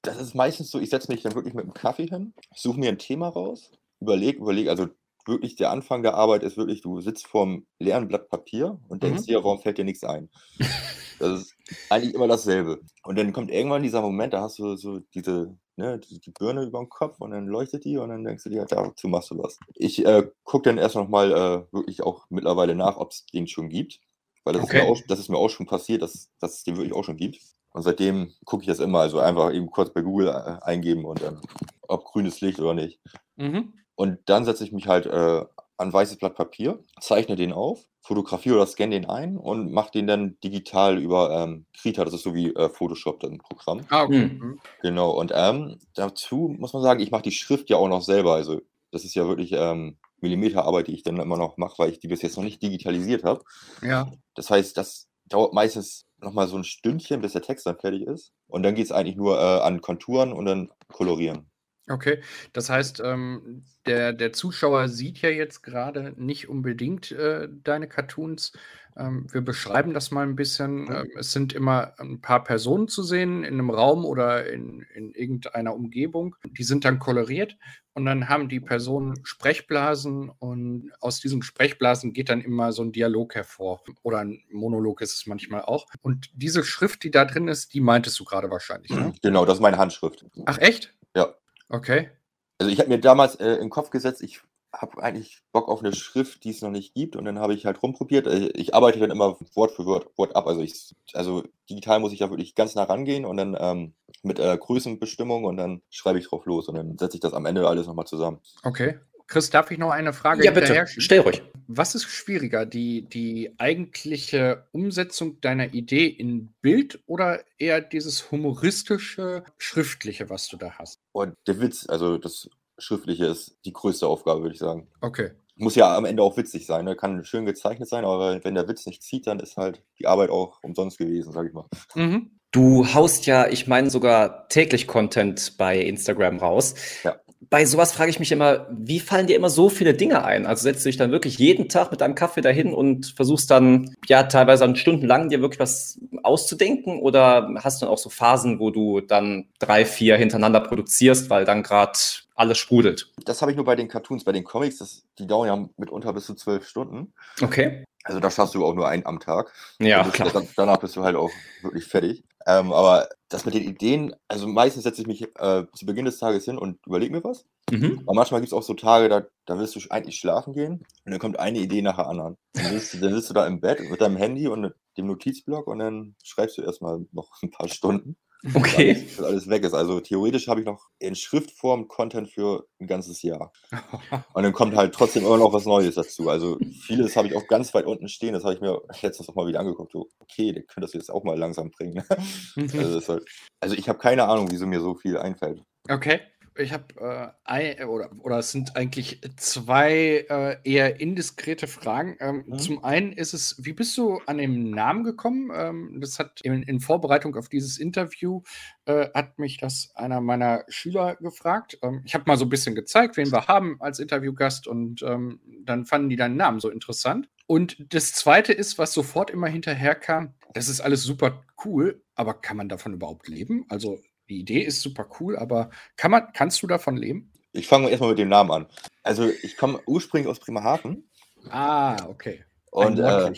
das 0.07 0.21
ist 0.21 0.35
meistens 0.35 0.71
so, 0.71 0.79
ich 0.79 0.91
setze 0.91 1.11
mich 1.11 1.23
dann 1.23 1.35
wirklich 1.35 1.55
mit 1.55 1.65
einem 1.65 1.75
Kaffee 1.75 2.07
hin, 2.07 2.35
suche 2.55 2.79
mir 2.79 2.89
ein 2.89 2.99
Thema 2.99 3.29
raus, 3.29 3.71
überlege, 4.01 4.39
überlege, 4.39 4.71
also 4.71 4.89
wirklich 5.27 5.57
der 5.57 5.71
Anfang 5.71 6.03
der 6.03 6.15
Arbeit 6.15 6.43
ist 6.43 6.57
wirklich, 6.57 6.81
du 6.81 7.01
sitzt 7.01 7.27
vorm 7.27 7.67
leeren 7.79 8.09
Blatt 8.09 8.29
Papier 8.29 8.79
und 8.89 9.03
denkst 9.03 9.23
mhm. 9.23 9.27
dir, 9.27 9.45
warum 9.45 9.61
fällt 9.61 9.79
dir 9.79 9.85
nichts 9.85 10.05
ein? 10.05 10.31
Das 11.19 11.41
ist 11.41 11.57
eigentlich 11.89 12.15
immer 12.15 12.29
dasselbe. 12.29 12.83
Und 13.03 13.17
dann 13.17 13.33
kommt 13.33 13.51
irgendwann 13.51 13.83
dieser 13.83 14.03
Moment, 14.03 14.35
da 14.35 14.43
hast 14.43 14.59
du 14.59 14.77
so 14.77 15.01
diese, 15.15 15.57
ne, 15.77 15.99
die, 15.99 16.21
die 16.21 16.31
Birne 16.31 16.65
über 16.65 16.79
dem 16.79 16.91
Kopf 16.91 17.23
und 17.23 17.31
dann 17.31 17.47
leuchtet 17.47 17.87
die 17.87 17.97
und 17.97 18.11
dann 18.11 18.23
denkst 18.23 18.45
du 18.45 18.51
dir, 18.51 18.67
dazu 18.67 19.09
machst 19.09 19.31
du 19.31 19.39
was. 19.39 19.59
Ich 19.75 20.05
äh, 20.05 20.29
gucke 20.45 20.65
dann 20.65 20.77
erst 20.77 20.95
nochmal 20.95 21.33
äh, 21.33 21.75
wirklich 21.75 22.03
auch 22.03 22.27
mittlerweile 22.29 22.75
nach, 22.75 22.99
ob 22.99 23.13
es 23.13 23.25
den 23.33 23.47
schon 23.47 23.71
gibt. 23.71 24.01
Weil 24.45 24.55
das, 24.55 24.65
okay. 24.65 24.77
ist 24.77 24.85
mir 24.85 24.91
auch, 24.91 25.01
das 25.09 25.19
ist 25.19 25.29
mir 25.29 25.39
auch 25.39 25.49
schon 25.49 25.67
passiert, 25.67 26.03
dass, 26.03 26.31
dass 26.39 26.59
es 26.59 26.65
den 26.65 26.77
wirklich 26.77 26.95
auch 26.95 27.05
schon 27.05 27.17
gibt. 27.17 27.41
Und 27.77 27.83
seitdem 27.83 28.33
gucke 28.47 28.63
ich 28.63 28.69
das 28.69 28.79
immer, 28.79 29.01
also 29.01 29.19
einfach 29.19 29.53
eben 29.53 29.71
kurz 29.71 29.93
bei 29.93 30.01
Google 30.01 30.29
äh, 30.29 30.65
eingeben 30.65 31.05
und 31.05 31.23
dann, 31.23 31.43
ob 31.87 32.07
grünes 32.07 32.41
Licht 32.41 32.59
oder 32.59 32.73
nicht. 32.73 32.99
Mhm. 33.37 33.75
Und 33.95 34.19
dann 34.25 34.47
setze 34.47 34.65
ich 34.65 34.73
mich 34.73 34.89
halt 34.89 35.05
äh, 35.05 35.45
an 35.77 35.93
weißes 35.93 36.17
Blatt 36.17 36.37
Papier, 36.37 36.79
zeichne 37.03 37.37
den 37.37 37.53
auf, 37.53 37.85
fotografiere 38.01 38.57
oder 38.57 38.67
scanne 38.67 38.95
den 38.95 39.05
ein 39.05 39.37
und 39.37 39.73
mache 39.73 39.91
den 39.91 40.07
dann 40.07 40.41
digital 40.43 40.97
über 40.97 41.31
ähm, 41.31 41.67
Krita, 41.79 42.03
das 42.07 42.15
ist 42.15 42.23
so 42.23 42.35
wie 42.35 42.49
äh, 42.55 42.71
Photoshop, 42.71 43.21
das 43.21 43.31
Programm. 43.37 43.83
Ah, 43.91 44.05
okay. 44.05 44.25
Mhm. 44.29 44.59
Genau, 44.81 45.11
und 45.11 45.33
ähm, 45.35 45.79
dazu 45.93 46.57
muss 46.59 46.73
man 46.73 46.83
sagen, 46.83 47.01
ich 47.01 47.11
mache 47.11 47.25
die 47.25 47.31
Schrift 47.31 47.69
ja 47.69 47.77
auch 47.77 47.89
noch 47.89 48.03
selber. 48.03 48.33
Also 48.33 48.63
das 48.91 49.05
ist 49.05 49.15
ja 49.15 49.29
wirklich 49.29 49.53
ähm, 49.53 49.99
Millimeterarbeit, 50.23 50.87
die 50.87 50.95
ich 50.95 51.03
dann 51.03 51.19
immer 51.19 51.37
noch 51.37 51.59
mache, 51.59 51.75
weil 51.77 51.91
ich 51.91 52.01
die 52.01 52.09
bis 52.09 52.23
jetzt 52.23 52.39
noch 52.39 52.45
nicht 52.45 52.63
digitalisiert 52.63 53.23
habe. 53.23 53.45
Ja. 53.83 54.11
Das 54.35 54.49
heißt, 54.49 54.79
das 54.79 55.09
dauert 55.27 55.53
meistens 55.53 56.07
nochmal 56.27 56.49
so 56.49 56.57
ein 56.57 56.65
Stündchen, 56.65 57.23
bis 57.23 57.33
der 57.33 57.43
Text 57.43 57.67
dann 57.67 57.79
fertig 57.79 58.03
ist. 58.03 58.33
Und 58.49 58.63
dann 58.63 58.75
geht 58.75 58.85
es 58.85 58.93
eigentlich 58.93 59.17
nur 59.17 59.39
äh, 59.39 59.61
an 59.63 59.81
Konturen 59.81 60.33
und 60.33 60.45
dann 60.45 60.71
kolorieren. 60.93 61.51
Okay, 61.89 62.21
das 62.53 62.69
heißt, 62.69 63.01
ähm, 63.05 63.65
der, 63.87 64.13
der 64.13 64.33
Zuschauer 64.33 64.89
sieht 64.89 65.23
ja 65.23 65.31
jetzt 65.31 65.63
gerade 65.63 66.15
nicht 66.17 66.49
unbedingt 66.49 67.13
äh, 67.13 67.49
deine 67.63 67.89
Cartoons. 67.89 68.53
Ähm, 68.97 69.27
wir 69.31 69.43
beschreiben 69.43 69.93
das 69.93 70.11
mal 70.11 70.23
ein 70.23 70.37
bisschen. 70.37 70.91
Ähm, 70.91 71.11
es 71.19 71.33
sind 71.33 71.53
immer 71.53 71.93
ein 71.99 72.21
paar 72.21 72.43
Personen 72.43 72.89
zu 72.89 73.03
sehen 73.03 73.45
in 73.45 73.55
einem 73.55 73.71
Raum 73.71 74.05
oder 74.05 74.51
in, 74.51 74.87
in 74.95 75.13
irgendeiner 75.13 75.75
Umgebung. 75.75 76.37
Die 76.45 76.65
sind 76.65 76.85
dann 76.85 76.99
koloriert 76.99 77.57
und 77.93 78.07
dann 78.07 78.29
haben 78.29 78.49
die 78.49 78.61
Personen 78.61 79.25
Sprechblasen 79.25 80.31
und 80.39 80.93
aus 81.01 81.21
diesen 81.21 81.43
Sprechblasen 81.43 82.13
geht 82.13 82.29
dann 82.29 82.41
immer 82.41 82.73
so 82.73 82.83
ein 82.83 82.93
Dialog 82.93 83.35
hervor. 83.35 83.83
Oder 84.03 84.19
ein 84.19 84.43
Monolog 84.51 85.01
ist 85.01 85.15
es 85.15 85.27
manchmal 85.27 85.63
auch. 85.63 85.87
Und 86.03 86.31
diese 86.35 86.65
Schrift, 86.65 87.03
die 87.05 87.11
da 87.11 87.25
drin 87.25 87.49
ist, 87.49 87.75
die 87.75 87.81
meintest 87.81 88.19
du 88.19 88.25
gerade 88.25 88.51
wahrscheinlich, 88.51 88.91
ne? 88.91 89.13
Genau, 89.23 89.45
das 89.45 89.57
ist 89.57 89.63
meine 89.63 89.79
Handschrift. 89.79 90.25
Ach 90.47 90.59
echt? 90.59 90.95
Ja. 91.15 91.35
Okay. 91.69 92.11
Also 92.59 92.73
ich 92.73 92.79
habe 92.79 92.89
mir 92.89 92.99
damals 92.99 93.35
äh, 93.37 93.55
in 93.55 93.61
den 93.61 93.71
Kopf 93.71 93.91
gesetzt, 93.91 94.23
ich 94.23 94.41
habe 94.73 95.03
eigentlich 95.03 95.43
Bock 95.53 95.69
auf 95.69 95.81
eine 95.81 95.95
Schrift, 95.95 96.45
die 96.45 96.51
es 96.51 96.63
noch 96.63 96.71
nicht 96.71 96.95
gibt. 96.95 97.17
Und 97.17 97.25
dann 97.25 97.39
habe 97.39 97.55
ich 97.55 97.67
halt 97.67 97.83
rumprobiert. 97.83 98.27
Äh, 98.27 98.49
ich 98.55 98.75
arbeite 98.75 98.99
dann 98.99 99.11
immer 99.11 99.37
Wort 99.55 99.73
für 99.73 99.85
Wort, 99.87 100.07
Wort 100.17 100.37
ab. 100.37 100.47
Also, 100.47 100.61
ich, 100.63 100.95
also 101.15 101.45
digital 101.69 102.01
muss 102.01 102.13
ich 102.13 102.19
da 102.19 102.31
wirklich 102.31 102.55
ganz 102.55 102.75
nah 102.75 102.85
rangehen 102.85 103.25
und 103.25 103.37
dann 103.37 103.57
ähm, 103.59 103.95
mit 104.23 104.39
äh, 104.39 104.57
Größenbestimmung 104.57 105.45
und 105.45 105.57
dann 105.57 105.83
schreibe 105.91 106.19
ich 106.19 106.29
drauf 106.29 106.47
los 106.47 106.69
und 106.69 106.77
dann 106.77 106.99
setze 106.99 107.17
ich 107.17 107.21
das 107.21 107.33
am 107.33 107.47
Ende 107.47 107.67
alles 107.69 107.87
nochmal 107.87 108.07
zusammen. 108.07 108.41
Okay. 108.63 108.99
Chris, 109.29 109.51
darf 109.51 109.73
ich 109.73 109.79
noch 109.79 109.91
eine 109.91 110.13
Frage 110.13 110.45
ja, 110.45 110.53
bitte. 110.53 110.87
Stell 110.87 111.21
ruhig. 111.21 111.43
Was 111.67 111.97
ist 111.97 112.05
schwieriger, 112.05 112.65
die, 112.65 113.03
die 113.03 113.53
eigentliche 113.59 114.69
Umsetzung 114.71 115.41
deiner 115.41 115.75
Idee 115.75 116.07
in 116.07 116.55
Bild 116.63 117.01
oder 117.07 117.43
eher 117.59 117.81
dieses 117.81 118.31
humoristische, 118.31 119.43
schriftliche, 119.59 120.31
was 120.31 120.49
du 120.49 120.57
da 120.57 120.79
hast? 120.79 121.01
Und 121.11 121.35
der 121.49 121.61
Witz, 121.61 121.89
also 121.89 122.19
das 122.19 122.49
Schriftliche 122.79 123.27
ist 123.27 123.57
die 123.65 123.73
größte 123.73 124.07
Aufgabe, 124.07 124.43
würde 124.43 124.55
ich 124.55 124.61
sagen. 124.61 124.89
Okay. 125.01 125.31
Muss 125.57 125.75
ja 125.75 125.97
am 125.97 126.05
Ende 126.05 126.23
auch 126.23 126.37
witzig 126.37 126.67
sein, 126.67 126.85
ne? 126.85 126.97
kann 126.97 127.25
schön 127.25 127.47
gezeichnet 127.47 127.89
sein, 127.89 128.05
aber 128.05 128.45
wenn 128.45 128.55
der 128.55 128.69
Witz 128.69 128.85
nicht 128.85 129.03
zieht, 129.03 129.27
dann 129.27 129.41
ist 129.41 129.57
halt 129.57 129.83
die 129.99 130.07
Arbeit 130.07 130.29
auch 130.29 130.63
umsonst 130.63 130.99
gewesen, 130.99 131.33
sag 131.33 131.47
ich 131.47 131.55
mal. 131.55 131.67
Mhm. 131.95 132.33
Du 132.53 132.87
haust 132.95 133.27
ja, 133.27 133.49
ich 133.49 133.67
meine 133.67 133.91
sogar 133.91 134.49
täglich 134.49 134.87
Content 134.87 135.57
bei 135.57 135.81
Instagram 135.81 136.39
raus. 136.39 136.75
Ja 137.05 137.17
bei 137.51 137.65
sowas 137.65 137.93
frage 137.93 138.11
ich 138.11 138.19
mich 138.19 138.33
immer, 138.33 138.67
wie 138.71 139.01
fallen 139.01 139.27
dir 139.27 139.37
immer 139.37 139.51
so 139.51 139.69
viele 139.69 139.95
Dinge 139.95 140.25
ein? 140.25 140.47
Also 140.47 140.63
setzt 140.63 140.85
du 140.85 140.89
dich 140.89 140.97
dann 140.97 141.13
wirklich 141.13 141.39
jeden 141.39 141.69
Tag 141.69 141.91
mit 141.91 142.01
deinem 142.01 142.15
Kaffee 142.15 142.41
dahin 142.41 142.73
und 142.73 143.07
versuchst 143.15 143.51
dann, 143.51 143.95
ja, 144.07 144.25
teilweise 144.25 144.65
dann 144.65 144.77
stundenlang 144.77 145.29
dir 145.29 145.41
wirklich 145.41 145.61
was 145.61 146.01
auszudenken? 146.23 147.01
Oder 147.01 147.55
hast 147.63 147.81
du 147.81 147.87
dann 147.87 147.93
auch 147.93 147.99
so 147.99 148.11
Phasen, 148.11 148.59
wo 148.59 148.71
du 148.71 149.01
dann 149.01 149.49
drei, 149.59 149.85
vier 149.85 150.17
hintereinander 150.17 150.61
produzierst, 150.61 151.31
weil 151.31 151.45
dann 151.45 151.63
gerade 151.63 151.99
alles 152.37 152.59
sprudelt? 152.59 153.13
Das 153.25 153.43
habe 153.43 153.51
ich 153.51 153.57
nur 153.57 153.65
bei 153.65 153.77
den 153.77 153.89
Cartoons, 153.89 154.25
bei 154.25 154.33
den 154.33 154.45
Comics, 154.45 154.79
das, 154.79 155.05
die 155.19 155.27
dauern 155.27 155.49
ja 155.49 155.69
mitunter 155.77 156.13
bis 156.13 156.27
zu 156.27 156.35
zwölf 156.35 156.67
Stunden. 156.67 157.13
Okay. 157.43 157.85
Also 158.05 158.21
da 158.21 158.31
schaffst 158.31 158.55
du 158.55 158.65
auch 158.65 158.75
nur 158.75 158.87
einen 158.87 159.05
am 159.05 159.19
Tag. 159.19 159.53
Ja, 159.81 160.05
klar. 160.05 160.31
Dann, 160.33 160.47
danach 160.57 160.79
bist 160.79 160.95
du 160.95 161.03
halt 161.03 161.17
auch 161.17 161.31
wirklich 161.63 161.85
fertig. 161.85 162.23
Ähm, 162.47 162.73
aber 162.73 163.09
das 163.29 163.45
mit 163.45 163.55
den 163.55 163.65
Ideen, 163.65 164.15
also 164.29 164.47
meistens 164.47 164.85
setze 164.85 165.01
ich 165.01 165.09
mich 165.09 165.23
äh, 165.23 165.65
zu 165.73 165.85
Beginn 165.85 166.05
des 166.05 166.19
Tages 166.19 166.45
hin 166.45 166.59
und 166.59 166.79
überlege 166.87 167.13
mir 167.13 167.25
was. 167.25 167.45
Mhm. 167.73 168.03
Aber 168.07 168.15
manchmal 168.15 168.41
gibt 168.41 168.53
es 168.53 168.57
auch 168.57 168.63
so 168.63 168.75
Tage, 168.75 169.09
da, 169.09 169.27
da 169.47 169.59
willst 169.59 169.75
du 169.75 169.81
eigentlich 169.91 170.17
schlafen 170.17 170.53
gehen 170.53 170.85
und 171.05 171.11
dann 171.11 171.19
kommt 171.19 171.41
eine 171.41 171.59
Idee 171.59 171.83
nach 171.83 171.97
der 171.97 172.07
anderen. 172.07 172.37
Dann 172.53 172.67
sitzt, 172.67 173.03
dann 173.03 173.13
sitzt 173.13 173.31
du 173.31 173.35
da 173.35 173.45
im 173.49 173.61
Bett 173.61 173.81
mit 173.91 174.01
deinem 174.01 174.17
Handy 174.17 174.47
und 174.47 174.73
dem 174.97 175.07
Notizblock 175.07 175.67
und 175.67 175.81
dann 175.81 176.15
schreibst 176.23 176.57
du 176.59 176.63
erstmal 176.63 177.05
noch 177.11 177.43
ein 177.43 177.51
paar 177.51 177.69
Stunden. 177.69 178.17
Okay. 178.55 178.95
Bis 178.95 179.21
alles 179.21 179.49
weg 179.49 179.65
ist. 179.65 179.75
Also 179.75 180.01
theoretisch 180.01 180.49
habe 180.49 180.61
ich 180.61 180.67
noch 180.67 180.89
in 180.99 181.15
Schriftform 181.15 181.89
Content 181.89 182.29
für 182.29 182.67
ein 182.81 182.87
ganzes 182.87 183.23
Jahr. 183.23 183.53
Und 184.35 184.43
dann 184.43 184.53
kommt 184.53 184.77
halt 184.77 184.95
trotzdem 184.95 185.25
immer 185.25 185.39
noch 185.39 185.53
was 185.53 185.67
Neues 185.67 185.97
dazu. 185.97 186.29
Also 186.29 186.59
vieles 186.83 187.17
habe 187.17 187.29
ich 187.29 187.37
auch 187.37 187.47
ganz 187.47 187.75
weit 187.75 187.87
unten 187.87 188.09
stehen. 188.09 188.35
Das 188.35 188.45
habe 188.45 188.55
ich 188.55 188.61
mir 188.61 188.81
letztens 189.03 189.29
auch 189.29 189.35
mal 189.35 189.47
wieder 189.47 189.61
angeguckt. 189.61 189.93
So, 189.93 190.09
okay, 190.21 190.53
der 190.53 190.63
könnte 190.63 190.83
das 190.83 190.93
jetzt 190.93 191.11
auch 191.11 191.25
mal 191.25 191.39
langsam 191.39 191.71
bringen. 191.71 192.05
also, 192.57 193.13
halt, 193.13 193.25
also 193.61 193.75
ich 193.75 193.89
habe 193.89 193.99
keine 193.99 194.25
Ahnung, 194.25 194.51
wieso 194.51 194.67
mir 194.67 194.81
so 194.81 194.95
viel 194.95 195.17
einfällt. 195.17 195.63
Okay 195.89 196.21
ich 196.59 196.73
habe 196.73 197.35
äh, 197.47 197.85
oder, 197.85 198.11
oder 198.21 198.39
es 198.39 198.51
sind 198.51 198.77
eigentlich 198.77 199.21
zwei 199.37 200.27
äh, 200.29 200.57
eher 200.65 201.01
indiskrete 201.01 201.67
Fragen. 201.67 202.17
Ähm, 202.21 202.45
mhm. 202.47 202.59
Zum 202.59 202.85
einen 202.85 203.13
ist 203.13 203.35
es, 203.35 203.57
wie 203.65 203.73
bist 203.73 203.97
du 203.97 204.21
an 204.27 204.39
den 204.39 204.71
Namen 204.71 205.05
gekommen? 205.05 205.51
Ähm, 205.55 205.99
das 206.01 206.19
hat 206.19 206.41
in, 206.43 206.63
in, 206.63 206.81
Vorbereitung 206.81 207.37
auf 207.37 207.49
dieses 207.49 207.79
Interview 207.79 208.43
äh, 208.85 209.09
hat 209.15 209.39
mich 209.39 209.59
das 209.59 209.93
einer 209.95 210.21
meiner 210.21 210.65
Schüler 210.69 211.17
gefragt. 211.17 211.79
Ähm, 211.83 212.03
ich 212.05 212.15
habe 212.15 212.25
mal 212.27 212.37
so 212.37 212.45
ein 212.47 212.51
bisschen 212.51 212.75
gezeigt, 212.75 213.17
wen 213.17 213.33
wir 213.33 213.47
haben 213.47 213.77
als 213.81 213.99
Interviewgast 213.99 214.67
und 214.67 215.03
ähm, 215.03 215.41
dann 215.65 215.87
fanden 215.87 216.09
die 216.09 216.17
deinen 216.17 216.37
Namen 216.37 216.61
so 216.61 216.71
interessant. 216.71 217.29
Und 217.47 217.77
das 217.95 218.13
zweite 218.13 218.53
ist, 218.53 218.79
was 218.79 218.93
sofort 218.93 219.31
immer 219.31 219.47
hinterherkam, 219.47 220.35
das 220.53 220.69
ist 220.69 220.81
alles 220.81 221.03
super 221.03 221.45
cool, 221.65 222.03
aber 222.15 222.35
kann 222.35 222.57
man 222.57 222.69
davon 222.69 222.93
überhaupt 222.93 223.29
leben? 223.29 223.67
Also 223.69 224.01
die 224.29 224.41
Idee 224.41 224.63
ist 224.63 224.81
super 224.83 225.09
cool, 225.21 225.37
aber 225.37 225.71
kann 225.97 226.11
man, 226.11 226.33
kannst 226.33 226.63
du 226.63 226.67
davon 226.67 226.97
leben? 226.97 227.33
Ich 227.53 227.67
fange 227.67 227.89
erstmal 227.89 228.11
mit 228.11 228.19
dem 228.19 228.29
Namen 228.29 228.51
an. 228.51 228.67
Also 229.03 229.29
ich 229.43 229.57
komme 229.57 229.81
ursprünglich 229.87 230.31
aus 230.31 230.41
Bremerhaven. 230.41 231.09
Ah, 231.49 231.97
okay. 232.09 232.45
Und 232.71 232.99
äh, 232.99 233.33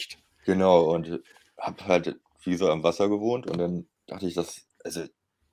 genau, 0.44 0.92
und 0.94 1.22
habe 1.58 1.86
halt 1.86 2.18
wie 2.42 2.56
so 2.56 2.70
am 2.70 2.82
Wasser 2.82 3.08
gewohnt 3.08 3.46
und 3.46 3.58
dann 3.58 3.86
dachte 4.06 4.26
ich, 4.26 4.34
dass, 4.34 4.66
also 4.84 5.02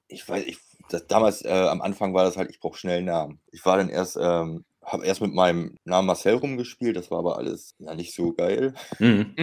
ich 0.07 0.27
weiß, 0.27 0.45
ich, 0.45 0.57
das, 0.89 1.07
damals 1.07 1.43
äh, 1.43 1.49
am 1.49 1.81
Anfang 1.81 2.13
war 2.13 2.23
das 2.23 2.37
halt, 2.37 2.49
ich 2.49 2.59
brauche 2.59 2.77
schnell 2.77 2.97
einen 2.97 3.07
Namen. 3.07 3.39
Ich 3.51 3.65
war 3.65 3.77
dann 3.77 3.89
erst, 3.89 4.17
ähm, 4.19 4.65
habe 4.83 5.05
erst 5.05 5.21
mit 5.21 5.33
meinem 5.33 5.77
Namen 5.83 6.07
Marcel 6.07 6.35
rumgespielt, 6.35 6.95
das 6.95 7.09
war 7.11 7.19
aber 7.19 7.37
alles 7.37 7.75
ja 7.79 7.95
nicht 7.95 8.13
so 8.13 8.33
geil. 8.33 8.73
Mhm. 8.99 9.35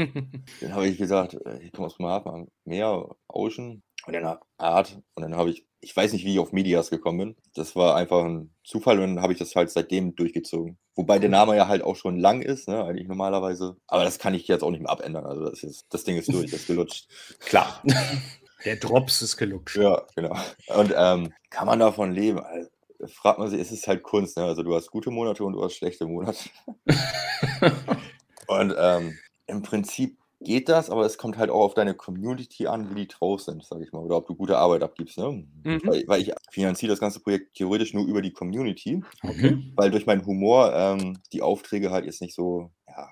dann 0.60 0.74
habe 0.74 0.86
ich 0.86 0.98
gesagt, 0.98 1.34
äh, 1.34 1.58
ich 1.58 1.72
komme 1.72 1.86
aus 1.86 1.96
Bremerhaven, 1.96 2.48
Meer, 2.64 3.14
Ocean 3.28 3.82
und 4.06 4.12
dann 4.12 4.38
Art 4.58 4.98
und 5.14 5.22
dann 5.22 5.36
habe 5.36 5.50
ich 5.50 5.66
ich 5.82 5.96
weiß 5.96 6.12
nicht, 6.12 6.24
wie 6.24 6.34
ich 6.34 6.38
auf 6.38 6.52
Medias 6.52 6.90
gekommen 6.90 7.18
bin. 7.18 7.36
Das 7.54 7.74
war 7.74 7.96
einfach 7.96 8.24
ein 8.24 8.54
Zufall 8.62 9.00
und 9.00 9.16
dann 9.16 9.22
habe 9.22 9.32
ich 9.32 9.38
das 9.40 9.56
halt 9.56 9.68
seitdem 9.68 10.14
durchgezogen. 10.14 10.78
Wobei 10.94 11.18
der 11.18 11.28
Name 11.28 11.56
ja 11.56 11.66
halt 11.66 11.82
auch 11.82 11.96
schon 11.96 12.18
lang 12.18 12.40
ist, 12.40 12.68
ne, 12.68 12.84
eigentlich 12.84 13.08
normalerweise. 13.08 13.76
Aber 13.88 14.04
das 14.04 14.20
kann 14.20 14.32
ich 14.32 14.46
jetzt 14.46 14.62
auch 14.62 14.70
nicht 14.70 14.82
mehr 14.82 14.92
abändern. 14.92 15.26
Also 15.26 15.44
das, 15.44 15.64
ist, 15.64 15.86
das 15.90 16.04
Ding 16.04 16.16
ist 16.16 16.32
durch, 16.32 16.52
das 16.52 16.60
ist 16.60 16.66
gelutscht. 16.68 17.08
Klar. 17.40 17.82
Der 18.64 18.76
Drops 18.76 19.22
ist 19.22 19.36
gelutscht. 19.36 19.76
Ja, 19.76 20.06
genau. 20.14 20.36
Und 20.68 20.94
ähm, 20.96 21.32
kann 21.50 21.66
man 21.66 21.80
davon 21.80 22.12
leben? 22.12 22.38
Also, 22.38 22.70
fragt 23.08 23.40
man 23.40 23.50
sich, 23.50 23.60
es 23.60 23.72
ist 23.72 23.88
halt 23.88 24.04
Kunst. 24.04 24.36
Ne? 24.36 24.44
Also 24.44 24.62
du 24.62 24.72
hast 24.76 24.88
gute 24.92 25.10
Monate 25.10 25.42
und 25.42 25.54
du 25.54 25.64
hast 25.64 25.74
schlechte 25.74 26.06
Monate. 26.06 26.38
und 28.46 28.72
ähm, 28.78 29.18
im 29.48 29.62
Prinzip 29.62 30.16
geht 30.44 30.68
das, 30.68 30.90
aber 30.90 31.04
es 31.04 31.18
kommt 31.18 31.38
halt 31.38 31.50
auch 31.50 31.60
auf 31.60 31.74
deine 31.74 31.94
Community 31.94 32.66
an, 32.66 32.90
wie 32.90 33.02
die 33.02 33.08
drauf 33.08 33.40
sind, 33.40 33.64
sag 33.64 33.80
ich 33.80 33.92
mal, 33.92 34.00
oder 34.00 34.16
ob 34.16 34.26
du 34.26 34.34
gute 34.34 34.58
Arbeit 34.58 34.82
abgibst. 34.82 35.18
Ne? 35.18 35.44
Mhm. 35.64 35.80
Weil, 35.84 36.04
weil, 36.06 36.22
ich 36.22 36.32
finanziere 36.50 36.90
das 36.92 37.00
ganze 37.00 37.20
Projekt 37.20 37.54
theoretisch 37.54 37.94
nur 37.94 38.06
über 38.06 38.22
die 38.22 38.32
Community, 38.32 39.02
okay. 39.22 39.58
weil 39.76 39.90
durch 39.90 40.06
meinen 40.06 40.26
Humor 40.26 40.72
ähm, 40.74 41.18
die 41.32 41.42
Aufträge 41.42 41.90
halt 41.90 42.04
jetzt 42.06 42.20
nicht 42.20 42.34
so, 42.34 42.70
ja, 42.88 43.08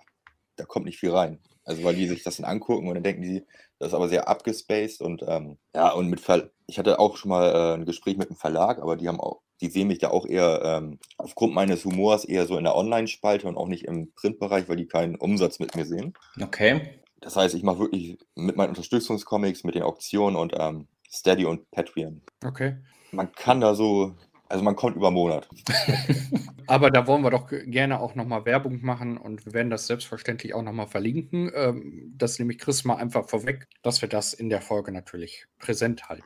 da 0.56 0.64
kommt 0.64 0.86
nicht 0.86 0.98
viel 0.98 1.10
rein. 1.10 1.40
Also 1.64 1.84
weil 1.84 1.94
die 1.94 2.08
sich 2.08 2.22
das 2.22 2.36
dann 2.36 2.46
angucken 2.46 2.88
und 2.88 2.94
dann 2.94 3.02
denken 3.02 3.22
die, 3.22 3.44
das 3.78 3.88
ist 3.88 3.94
aber 3.94 4.08
sehr 4.08 4.28
abgespaced 4.28 5.00
und 5.00 5.24
ähm, 5.26 5.58
ja, 5.74 5.90
und 5.92 6.08
mit 6.08 6.20
Ver 6.20 6.50
ich 6.66 6.78
hatte 6.78 6.98
auch 6.98 7.16
schon 7.16 7.30
mal 7.30 7.50
äh, 7.52 7.74
ein 7.74 7.84
Gespräch 7.84 8.16
mit 8.16 8.28
einem 8.28 8.36
Verlag, 8.36 8.80
aber 8.80 8.96
die 8.96 9.08
haben 9.08 9.20
auch, 9.20 9.40
die 9.60 9.68
sehen 9.68 9.88
mich 9.88 9.98
da 9.98 10.10
auch 10.10 10.26
eher 10.26 10.62
ähm, 10.64 10.98
aufgrund 11.18 11.52
meines 11.52 11.84
Humors 11.84 12.24
eher 12.24 12.46
so 12.46 12.56
in 12.56 12.64
der 12.64 12.76
Online-Spalte 12.76 13.48
und 13.48 13.56
auch 13.56 13.66
nicht 13.66 13.84
im 13.84 14.12
Printbereich, 14.14 14.68
weil 14.68 14.76
die 14.76 14.86
keinen 14.86 15.16
Umsatz 15.16 15.58
mit 15.58 15.74
mir 15.74 15.84
sehen. 15.84 16.14
Okay. 16.40 16.99
Das 17.20 17.36
heißt, 17.36 17.54
ich 17.54 17.62
mache 17.62 17.80
wirklich 17.80 18.18
mit 18.34 18.56
meinen 18.56 18.70
Unterstützungscomics, 18.70 19.64
mit 19.64 19.74
den 19.74 19.82
Auktionen 19.82 20.36
und 20.36 20.54
ähm, 20.56 20.88
Steady 21.10 21.44
und 21.44 21.70
Patreon. 21.70 22.22
Okay. 22.44 22.76
Man 23.12 23.32
kann 23.32 23.60
da 23.60 23.74
so 23.74 24.14
also 24.50 24.64
man 24.64 24.74
kommt 24.74 24.96
über 24.96 25.12
Monat. 25.12 25.48
Aber 26.66 26.90
da 26.90 27.06
wollen 27.06 27.22
wir 27.22 27.30
doch 27.30 27.46
gerne 27.48 28.00
auch 28.00 28.16
nochmal 28.16 28.44
Werbung 28.44 28.80
machen 28.82 29.16
und 29.16 29.46
wir 29.46 29.52
werden 29.52 29.70
das 29.70 29.86
selbstverständlich 29.86 30.54
auch 30.54 30.62
nochmal 30.62 30.88
verlinken. 30.88 31.52
Ähm, 31.54 32.12
das 32.16 32.38
nehme 32.40 32.52
ich 32.52 32.58
Chris 32.58 32.84
mal 32.84 32.96
einfach 32.96 33.28
vorweg, 33.28 33.68
dass 33.82 34.02
wir 34.02 34.08
das 34.08 34.32
in 34.32 34.50
der 34.50 34.60
Folge 34.60 34.90
natürlich 34.90 35.46
präsent 35.60 36.08
halten. 36.08 36.24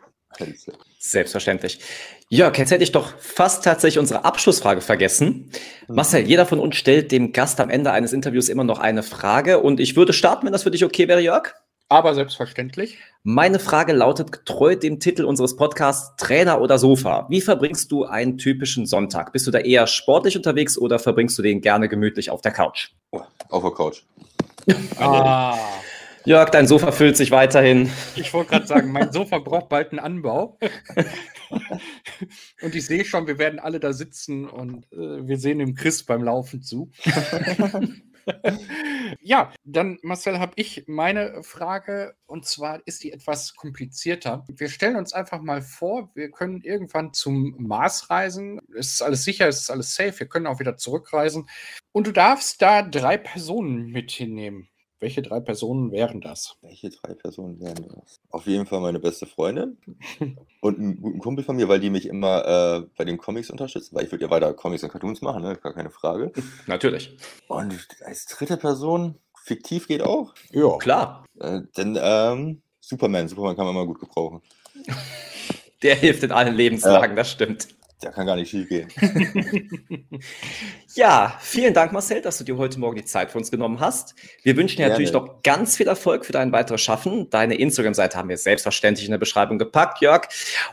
Selbstverständlich. 0.99 1.81
Jörg, 2.29 2.57
jetzt 2.57 2.71
hätte 2.71 2.83
ich 2.83 2.93
doch 2.93 3.19
fast 3.19 3.65
tatsächlich 3.65 3.99
unsere 3.99 4.25
Abschlussfrage 4.25 4.81
vergessen. 4.81 5.51
Mhm. 5.89 5.95
Marcel, 5.95 6.23
jeder 6.23 6.47
von 6.47 6.59
uns 6.59 6.77
stellt 6.77 7.13
dem 7.13 7.33
Gast 7.33 7.61
am 7.61 7.71
Ende 7.71 7.93
eines 7.93 8.13
Interviews 8.13 8.49
immer 8.49 8.65
noch 8.65 8.79
eine 8.79 9.03
Frage 9.03 9.61
und 9.61 9.81
ich 9.81 9.97
würde 9.97 10.13
starten, 10.13 10.47
wenn 10.47 10.53
das 10.53 10.63
für 10.63 10.71
dich 10.71 10.85
okay 10.85 11.09
wäre, 11.09 11.21
Jörg. 11.21 11.55
Aber 11.89 12.15
selbstverständlich. 12.15 12.99
Meine 13.23 13.59
Frage 13.59 13.93
lautet 13.93 14.33
getreu 14.33 14.75
dem 14.75 15.01
Titel 15.01 15.25
unseres 15.25 15.55
Podcasts 15.57 16.17
Trainer 16.17 16.61
oder 16.61 16.79
Sofa. 16.79 17.27
Wie 17.29 17.43
verbringst 17.43 17.93
du 17.93 18.05
einen 18.05 18.39
typischen 18.39 18.87
Sonntag? 18.87 19.33
Bist 19.33 19.47
du 19.47 19.51
da 19.51 19.59
eher 19.59 19.87
sportlich 19.87 20.37
unterwegs 20.37 20.79
oder 20.79 20.99
verbringst 20.99 21.39
du 21.39 21.43
den 21.43 21.61
gerne 21.61 21.89
gemütlich 21.89 22.31
auf 22.31 22.41
der 22.41 22.53
Couch? 22.53 22.91
Oh, 23.11 23.21
auf 23.51 23.63
der 23.63 23.73
Couch. 23.73 24.03
ah. 24.99 25.59
Jörg, 26.27 26.49
dein 26.49 26.67
Sofa 26.67 26.91
füllt 26.91 27.19
sich 27.19 27.31
weiterhin. 27.31 27.91
Ich 28.17 28.33
wollte 28.33 28.53
gerade 28.53 28.67
sagen, 28.67 28.91
mein 28.91 29.13
Sofa 29.13 29.41
braucht 29.41 29.69
bald 29.69 29.91
einen 29.91 29.99
Anbau. 29.99 30.59
und 32.63 32.75
ich 32.75 32.87
sehe 32.87 33.05
schon, 33.05 33.27
wir 33.27 33.39
werden 33.39 33.59
alle 33.59 33.79
da 33.79 33.93
sitzen 33.93 34.49
und 34.49 34.91
äh, 34.93 35.27
wir 35.27 35.37
sehen 35.37 35.59
dem 35.59 35.75
Chris 35.75 36.03
beim 36.03 36.23
Laufen 36.23 36.63
zu. 36.63 36.91
ja, 39.21 39.53
dann 39.65 39.99
Marcel, 40.01 40.39
habe 40.39 40.55
ich 40.57 40.85
meine 40.87 41.43
Frage 41.43 42.17
und 42.25 42.47
zwar 42.47 42.81
ist 42.87 43.05
die 43.05 43.13
etwas 43.13 43.55
komplizierter. 43.55 44.47
Wir 44.49 44.71
stellen 44.71 44.97
uns 44.97 45.13
einfach 45.13 45.43
mal 45.43 45.61
vor, 45.61 46.11
wir 46.15 46.31
können 46.31 46.63
irgendwann 46.63 47.13
zum 47.13 47.55
Mars 47.59 48.09
reisen. 48.09 48.63
Es 48.75 48.95
ist 48.95 49.03
alles 49.03 49.25
sicher, 49.25 49.47
es 49.47 49.61
ist 49.61 49.71
alles 49.71 49.95
safe, 49.95 50.21
wir 50.21 50.29
können 50.29 50.47
auch 50.47 50.59
wieder 50.59 50.79
zurückreisen. 50.79 51.51
Und 51.93 52.07
du 52.07 52.13
darfst 52.13 52.63
da 52.63 52.81
drei 52.81 53.19
Personen 53.19 53.91
mit 53.91 54.11
hinnehmen. 54.11 54.71
Welche 55.01 55.23
drei 55.23 55.41
Personen 55.41 55.91
wären 55.93 56.21
das? 56.21 56.57
Welche 56.63 56.91
drei 56.91 57.15
Personen 57.15 57.61
wären 57.61 57.87
das? 57.95 58.21
Auf 58.31 58.47
jeden 58.47 58.67
Fall 58.67 58.81
meine 58.81 59.01
beste 59.01 59.27
Freundin 59.27 59.79
und 60.61 60.79
einen 60.79 61.01
guten 61.01 61.19
Kumpel 61.19 61.45
von 61.45 61.57
mir, 61.57 61.69
weil 61.69 61.81
die 61.81 61.91
mich 61.91 62.07
immer 62.07 62.45
äh, 62.47 62.87
bei 62.97 63.05
den 63.05 63.19
Comics 63.19 63.51
unterstützen, 63.51 63.95
weil 63.95 64.05
ich 64.05 64.13
würde 64.13 64.25
ja 64.25 64.31
weiter 64.31 64.55
Comics 64.55 64.83
und 64.83 64.91
Cartoons 64.91 65.21
machen, 65.21 65.43
ne? 65.43 65.57
gar 65.57 65.75
keine 65.75 65.91
Frage. 65.91 66.33
Natürlich. 66.67 67.17
Und 67.49 67.87
als 68.05 68.27
dritte 68.27 68.57
Person, 68.57 69.17
fiktiv 69.43 69.89
geht 69.89 70.03
auch. 70.03 70.35
Ja, 70.51 70.79
klar. 70.79 71.25
Äh, 71.39 71.63
denn 71.77 71.99
ähm, 72.01 72.63
Superman, 72.81 73.29
Superman 73.29 73.57
kann 73.57 73.67
man 73.67 73.75
immer 73.75 73.87
gut 73.87 74.01
gebrauchen. 74.01 74.43
Der 75.83 75.97
hilft 75.97 76.23
in 76.23 76.33
allen 76.33 76.55
Lebenslagen, 76.55 77.11
ja. 77.11 77.17
das 77.17 77.31
stimmt. 77.31 77.69
Da 78.05 78.11
kann 78.11 78.27
gar 78.27 78.37
nicht 78.37 78.51
schief 78.51 78.69
gehen. 78.69 78.89
ja, 80.95 81.39
vielen 81.41 81.73
Dank, 81.73 81.91
Marcel, 81.93 82.21
dass 82.21 82.37
du 82.37 82.45
dir 82.45 82.59
heute 82.59 82.79
Morgen 82.79 82.97
die 82.97 83.07
Zeit 83.07 83.31
für 83.31 83.39
uns 83.39 83.51
genommen 83.51 83.81
hast. 83.81 84.15
Wir 84.43 84.59
wünschen 84.59 84.77
dir 84.77 84.91
natürlich 84.91 85.15
noch 85.15 85.43
ganz 85.43 85.79
viel 85.79 85.89
Erfolg 85.89 86.27
für 86.27 86.33
dein 86.33 86.53
weiteres 86.53 86.83
Schaffen. 86.83 87.31
Deine 87.31 87.55
Instagram-Seite 87.55 88.19
haben 88.19 88.29
wir 88.29 88.37
selbstverständlich 88.37 89.07
in 89.07 89.13
der 89.13 89.19
Beschreibung 89.19 89.59
gepackt, 89.59 90.03
Jörg. 90.03 90.29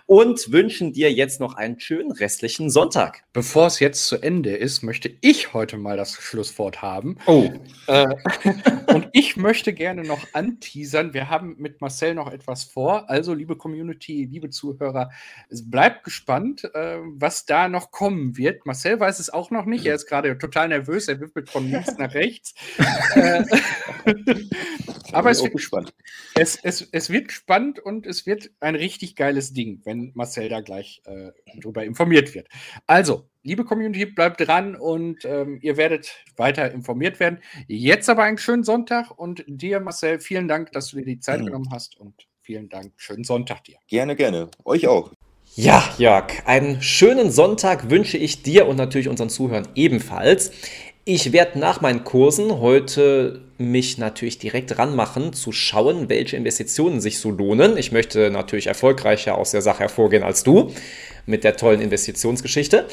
Und 0.07 0.51
wünschen 0.51 0.91
dir 0.91 1.09
jetzt 1.13 1.39
noch 1.39 1.55
einen 1.55 1.79
schönen 1.79 2.11
restlichen 2.11 2.69
Sonntag. 2.69 3.23
Bevor 3.31 3.67
es 3.67 3.79
jetzt 3.79 4.07
zu 4.07 4.21
Ende 4.21 4.57
ist, 4.57 4.83
möchte 4.83 5.09
ich 5.21 5.53
heute 5.53 5.77
mal 5.77 5.95
das 5.95 6.11
Schlusswort 6.15 6.81
haben. 6.81 7.15
Oh. 7.27 7.49
Äh, 7.87 8.07
und 8.87 9.07
ich 9.13 9.37
möchte 9.37 9.71
gerne 9.71 10.03
noch 10.03 10.27
anteasern. 10.33 11.13
Wir 11.13 11.29
haben 11.29 11.55
mit 11.59 11.79
Marcel 11.79 12.13
noch 12.13 12.29
etwas 12.29 12.65
vor. 12.65 13.09
Also, 13.09 13.33
liebe 13.33 13.55
Community, 13.55 14.27
liebe 14.29 14.49
Zuhörer, 14.49 15.11
bleibt 15.49 16.03
gespannt. 16.03 16.69
Äh, 16.73 16.97
was 17.21 17.45
da 17.45 17.69
noch 17.69 17.91
kommen 17.91 18.37
wird. 18.37 18.65
Marcel 18.65 18.99
weiß 18.99 19.19
es 19.19 19.29
auch 19.29 19.51
noch 19.51 19.65
nicht. 19.65 19.85
Er 19.85 19.95
ist 19.95 20.07
gerade 20.07 20.37
total 20.37 20.69
nervös. 20.69 21.07
Er 21.07 21.19
wippelt 21.19 21.49
von 21.49 21.67
links 21.71 21.97
nach 21.97 22.13
rechts. 22.13 22.53
Äh, 23.15 23.43
aber 25.13 25.31
es 25.31 25.41
wird. 25.41 25.93
Es, 26.35 26.59
es, 26.61 26.87
es 26.91 27.09
wird 27.09 27.31
spannend 27.31 27.79
und 27.79 28.05
es 28.05 28.25
wird 28.25 28.51
ein 28.59 28.75
richtig 28.75 29.15
geiles 29.15 29.53
Ding, 29.53 29.81
wenn 29.83 30.11
Marcel 30.15 30.49
da 30.49 30.61
gleich 30.61 31.01
äh, 31.05 31.31
darüber 31.55 31.83
informiert 31.83 32.33
wird. 32.33 32.47
Also, 32.87 33.29
liebe 33.43 33.65
Community, 33.65 34.05
bleibt 34.05 34.45
dran 34.45 34.75
und 34.75 35.25
ähm, 35.25 35.59
ihr 35.61 35.77
werdet 35.77 36.23
weiter 36.35 36.71
informiert 36.71 37.19
werden. 37.19 37.39
Jetzt 37.67 38.09
aber 38.09 38.23
einen 38.23 38.37
schönen 38.37 38.63
Sonntag 38.63 39.11
und 39.11 39.43
dir, 39.47 39.79
Marcel, 39.79 40.19
vielen 40.19 40.47
Dank, 40.47 40.71
dass 40.71 40.89
du 40.89 40.97
dir 40.97 41.05
die 41.05 41.19
Zeit 41.19 41.41
mhm. 41.41 41.45
genommen 41.47 41.69
hast 41.71 41.97
und 41.97 42.27
vielen 42.41 42.69
Dank. 42.69 42.93
Schönen 42.97 43.23
Sonntag 43.23 43.63
dir. 43.63 43.77
Gerne, 43.87 44.15
gerne. 44.15 44.49
Euch 44.65 44.87
auch. 44.87 45.13
Ja, 45.55 45.83
Jörg, 45.97 46.31
einen 46.45 46.81
schönen 46.81 47.29
Sonntag 47.29 47.89
wünsche 47.89 48.15
ich 48.15 48.41
dir 48.41 48.67
und 48.69 48.77
natürlich 48.77 49.09
unseren 49.09 49.29
Zuhörern 49.29 49.67
ebenfalls. 49.75 50.51
Ich 51.03 51.33
werde 51.33 51.59
nach 51.59 51.81
meinen 51.81 52.05
Kursen 52.05 52.61
heute 52.61 53.41
mich 53.57 53.97
natürlich 53.97 54.39
direkt 54.39 54.79
ranmachen, 54.79 55.33
zu 55.33 55.51
schauen, 55.51 56.07
welche 56.07 56.37
Investitionen 56.37 57.01
sich 57.01 57.19
so 57.19 57.31
lohnen. 57.31 57.75
Ich 57.75 57.91
möchte 57.91 58.31
natürlich 58.31 58.67
erfolgreicher 58.67 59.37
aus 59.37 59.51
der 59.51 59.61
Sache 59.61 59.79
hervorgehen 59.79 60.23
als 60.23 60.43
du 60.43 60.71
mit 61.25 61.43
der 61.43 61.57
tollen 61.57 61.81
Investitionsgeschichte. 61.81 62.87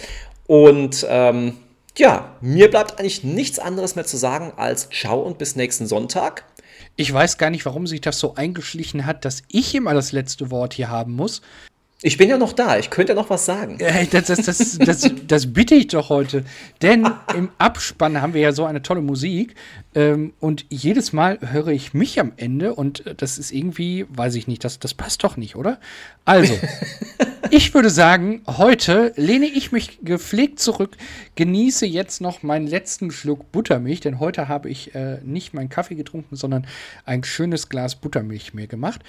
Und 0.49 1.07
ähm, 1.09 1.59
ja, 1.97 2.35
mir 2.41 2.71
bleibt 2.71 2.99
eigentlich 2.99 3.23
nichts 3.23 3.61
anderes 3.61 3.95
mehr 3.95 4.05
zu 4.05 4.17
sagen 4.17 4.53
als 4.57 4.89
ciao 4.91 5.21
und 5.21 5.39
bis 5.39 5.55
nächsten 5.55 5.87
Sonntag. 5.87 6.45
Ich 6.97 7.13
weiß 7.13 7.39
gar 7.39 7.51
nicht, 7.51 7.65
warum 7.67 7.87
sich 7.87 8.01
das 8.01 8.19
so 8.19 8.35
eingeschlichen 8.35 9.07
hat, 9.07 9.25
dass 9.25 9.45
ich 9.47 9.77
immer 9.77 9.95
das 9.95 10.11
letzte 10.11 10.51
Wort 10.51 10.75
hier 10.75 10.89
haben 10.89 11.13
muss. 11.13 11.41
Ich 12.01 12.17
bin 12.17 12.29
ja 12.29 12.39
noch 12.39 12.53
da, 12.53 12.79
ich 12.79 12.91
könnte 12.91 13.13
ja 13.13 13.17
noch 13.17 13.29
was 13.29 13.45
sagen. 13.45 13.77
Das, 14.13 14.27
das, 14.27 14.43
das, 14.45 14.79
das, 14.79 15.11
das 15.27 15.53
bitte 15.53 15.75
ich 15.75 15.89
doch 15.89 16.11
heute. 16.11 16.45
Denn 16.81 17.09
im 17.35 17.51
Abspann 17.59 18.23
haben 18.23 18.35
wir 18.35 18.41
ja 18.41 18.53
so 18.53 18.65
eine 18.67 18.83
tolle 18.83 19.01
Musik. 19.01 19.57
Ähm, 19.97 20.33
und 20.39 20.65
jedes 20.69 21.13
Mal 21.13 21.41
höre 21.41 21.69
ich 21.69 21.95
mich 21.95 22.21
am 22.21 22.33
Ende 22.37 22.75
und 22.75 23.03
das 23.17 23.37
ist 23.39 23.51
irgendwie, 23.51 24.07
weiß 24.11 24.37
ich 24.37 24.47
nicht, 24.47 24.63
das, 24.63 24.79
das 24.79 24.95
passt 24.95 25.25
doch 25.25 25.37
nicht, 25.37 25.57
oder? 25.57 25.81
Also, 26.25 26.57
ich 27.51 27.75
würde 27.75 27.91
sagen, 27.91 28.43
heute 28.47 29.13
lehne 29.17 29.47
ich 29.47 29.73
mich 29.73 29.99
gepflegt 30.01 30.61
zurück, 30.61 30.97
genieße 31.35 31.85
jetzt 31.85 32.21
noch 32.21 32.45
meinen 32.45 32.69
letzten 32.69 33.11
Schluck 33.11 33.51
Buttermilch, 33.51 33.99
denn 33.99 34.21
heute 34.21 34.47
habe 34.47 34.71
ich 34.71 34.95
äh, 34.95 35.19
nicht 35.25 35.53
meinen 35.53 35.69
Kaffee 35.69 35.97
getrunken, 35.97 36.37
sondern 36.37 36.65
ein 37.05 37.25
schönes 37.25 37.69
Glas 37.69 37.97
Buttermilch 37.97 38.55
mir 38.55 38.69
gemacht 38.69 39.03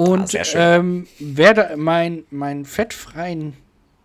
und 0.00 0.34
ah, 0.34 0.42
ähm, 0.54 1.06
werde 1.18 1.76
meinen 1.76 2.24
mein 2.30 2.64
fettfreien 2.64 3.52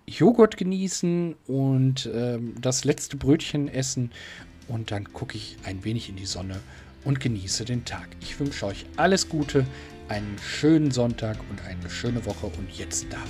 Joghurt 0.05 0.57
genießen 0.57 1.35
und 1.47 2.09
ähm, 2.13 2.53
das 2.59 2.83
letzte 2.83 3.15
Brötchen 3.15 3.69
essen. 3.69 4.11
Und 4.67 4.91
dann 4.91 5.13
gucke 5.13 5.37
ich 5.37 5.57
ein 5.63 5.85
wenig 5.85 6.09
in 6.09 6.17
die 6.17 6.25
Sonne 6.25 6.59
und 7.05 7.21
genieße 7.21 7.63
den 7.63 7.85
Tag. 7.85 8.09
Ich 8.19 8.37
wünsche 8.39 8.65
euch 8.65 8.85
alles 8.97 9.29
Gute, 9.29 9.65
einen 10.09 10.35
schönen 10.45 10.91
Sonntag 10.91 11.37
und 11.49 11.61
eine 11.65 11.89
schöne 11.89 12.25
Woche. 12.25 12.47
Und 12.47 12.69
jetzt 12.77 13.05
darf 13.13 13.29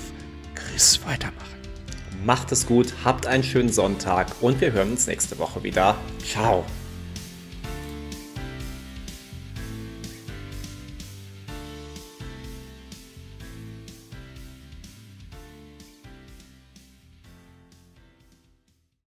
Chris 0.55 0.99
weitermachen. 1.05 1.59
Macht 2.25 2.51
es 2.51 2.65
gut, 2.65 2.91
habt 3.03 3.27
einen 3.27 3.43
schönen 3.43 3.71
Sonntag 3.71 4.41
und 4.41 4.59
wir 4.59 4.71
hören 4.71 4.91
uns 4.91 5.05
nächste 5.05 5.37
Woche 5.37 5.61
wieder. 5.61 5.95
Ciao. 6.25 6.65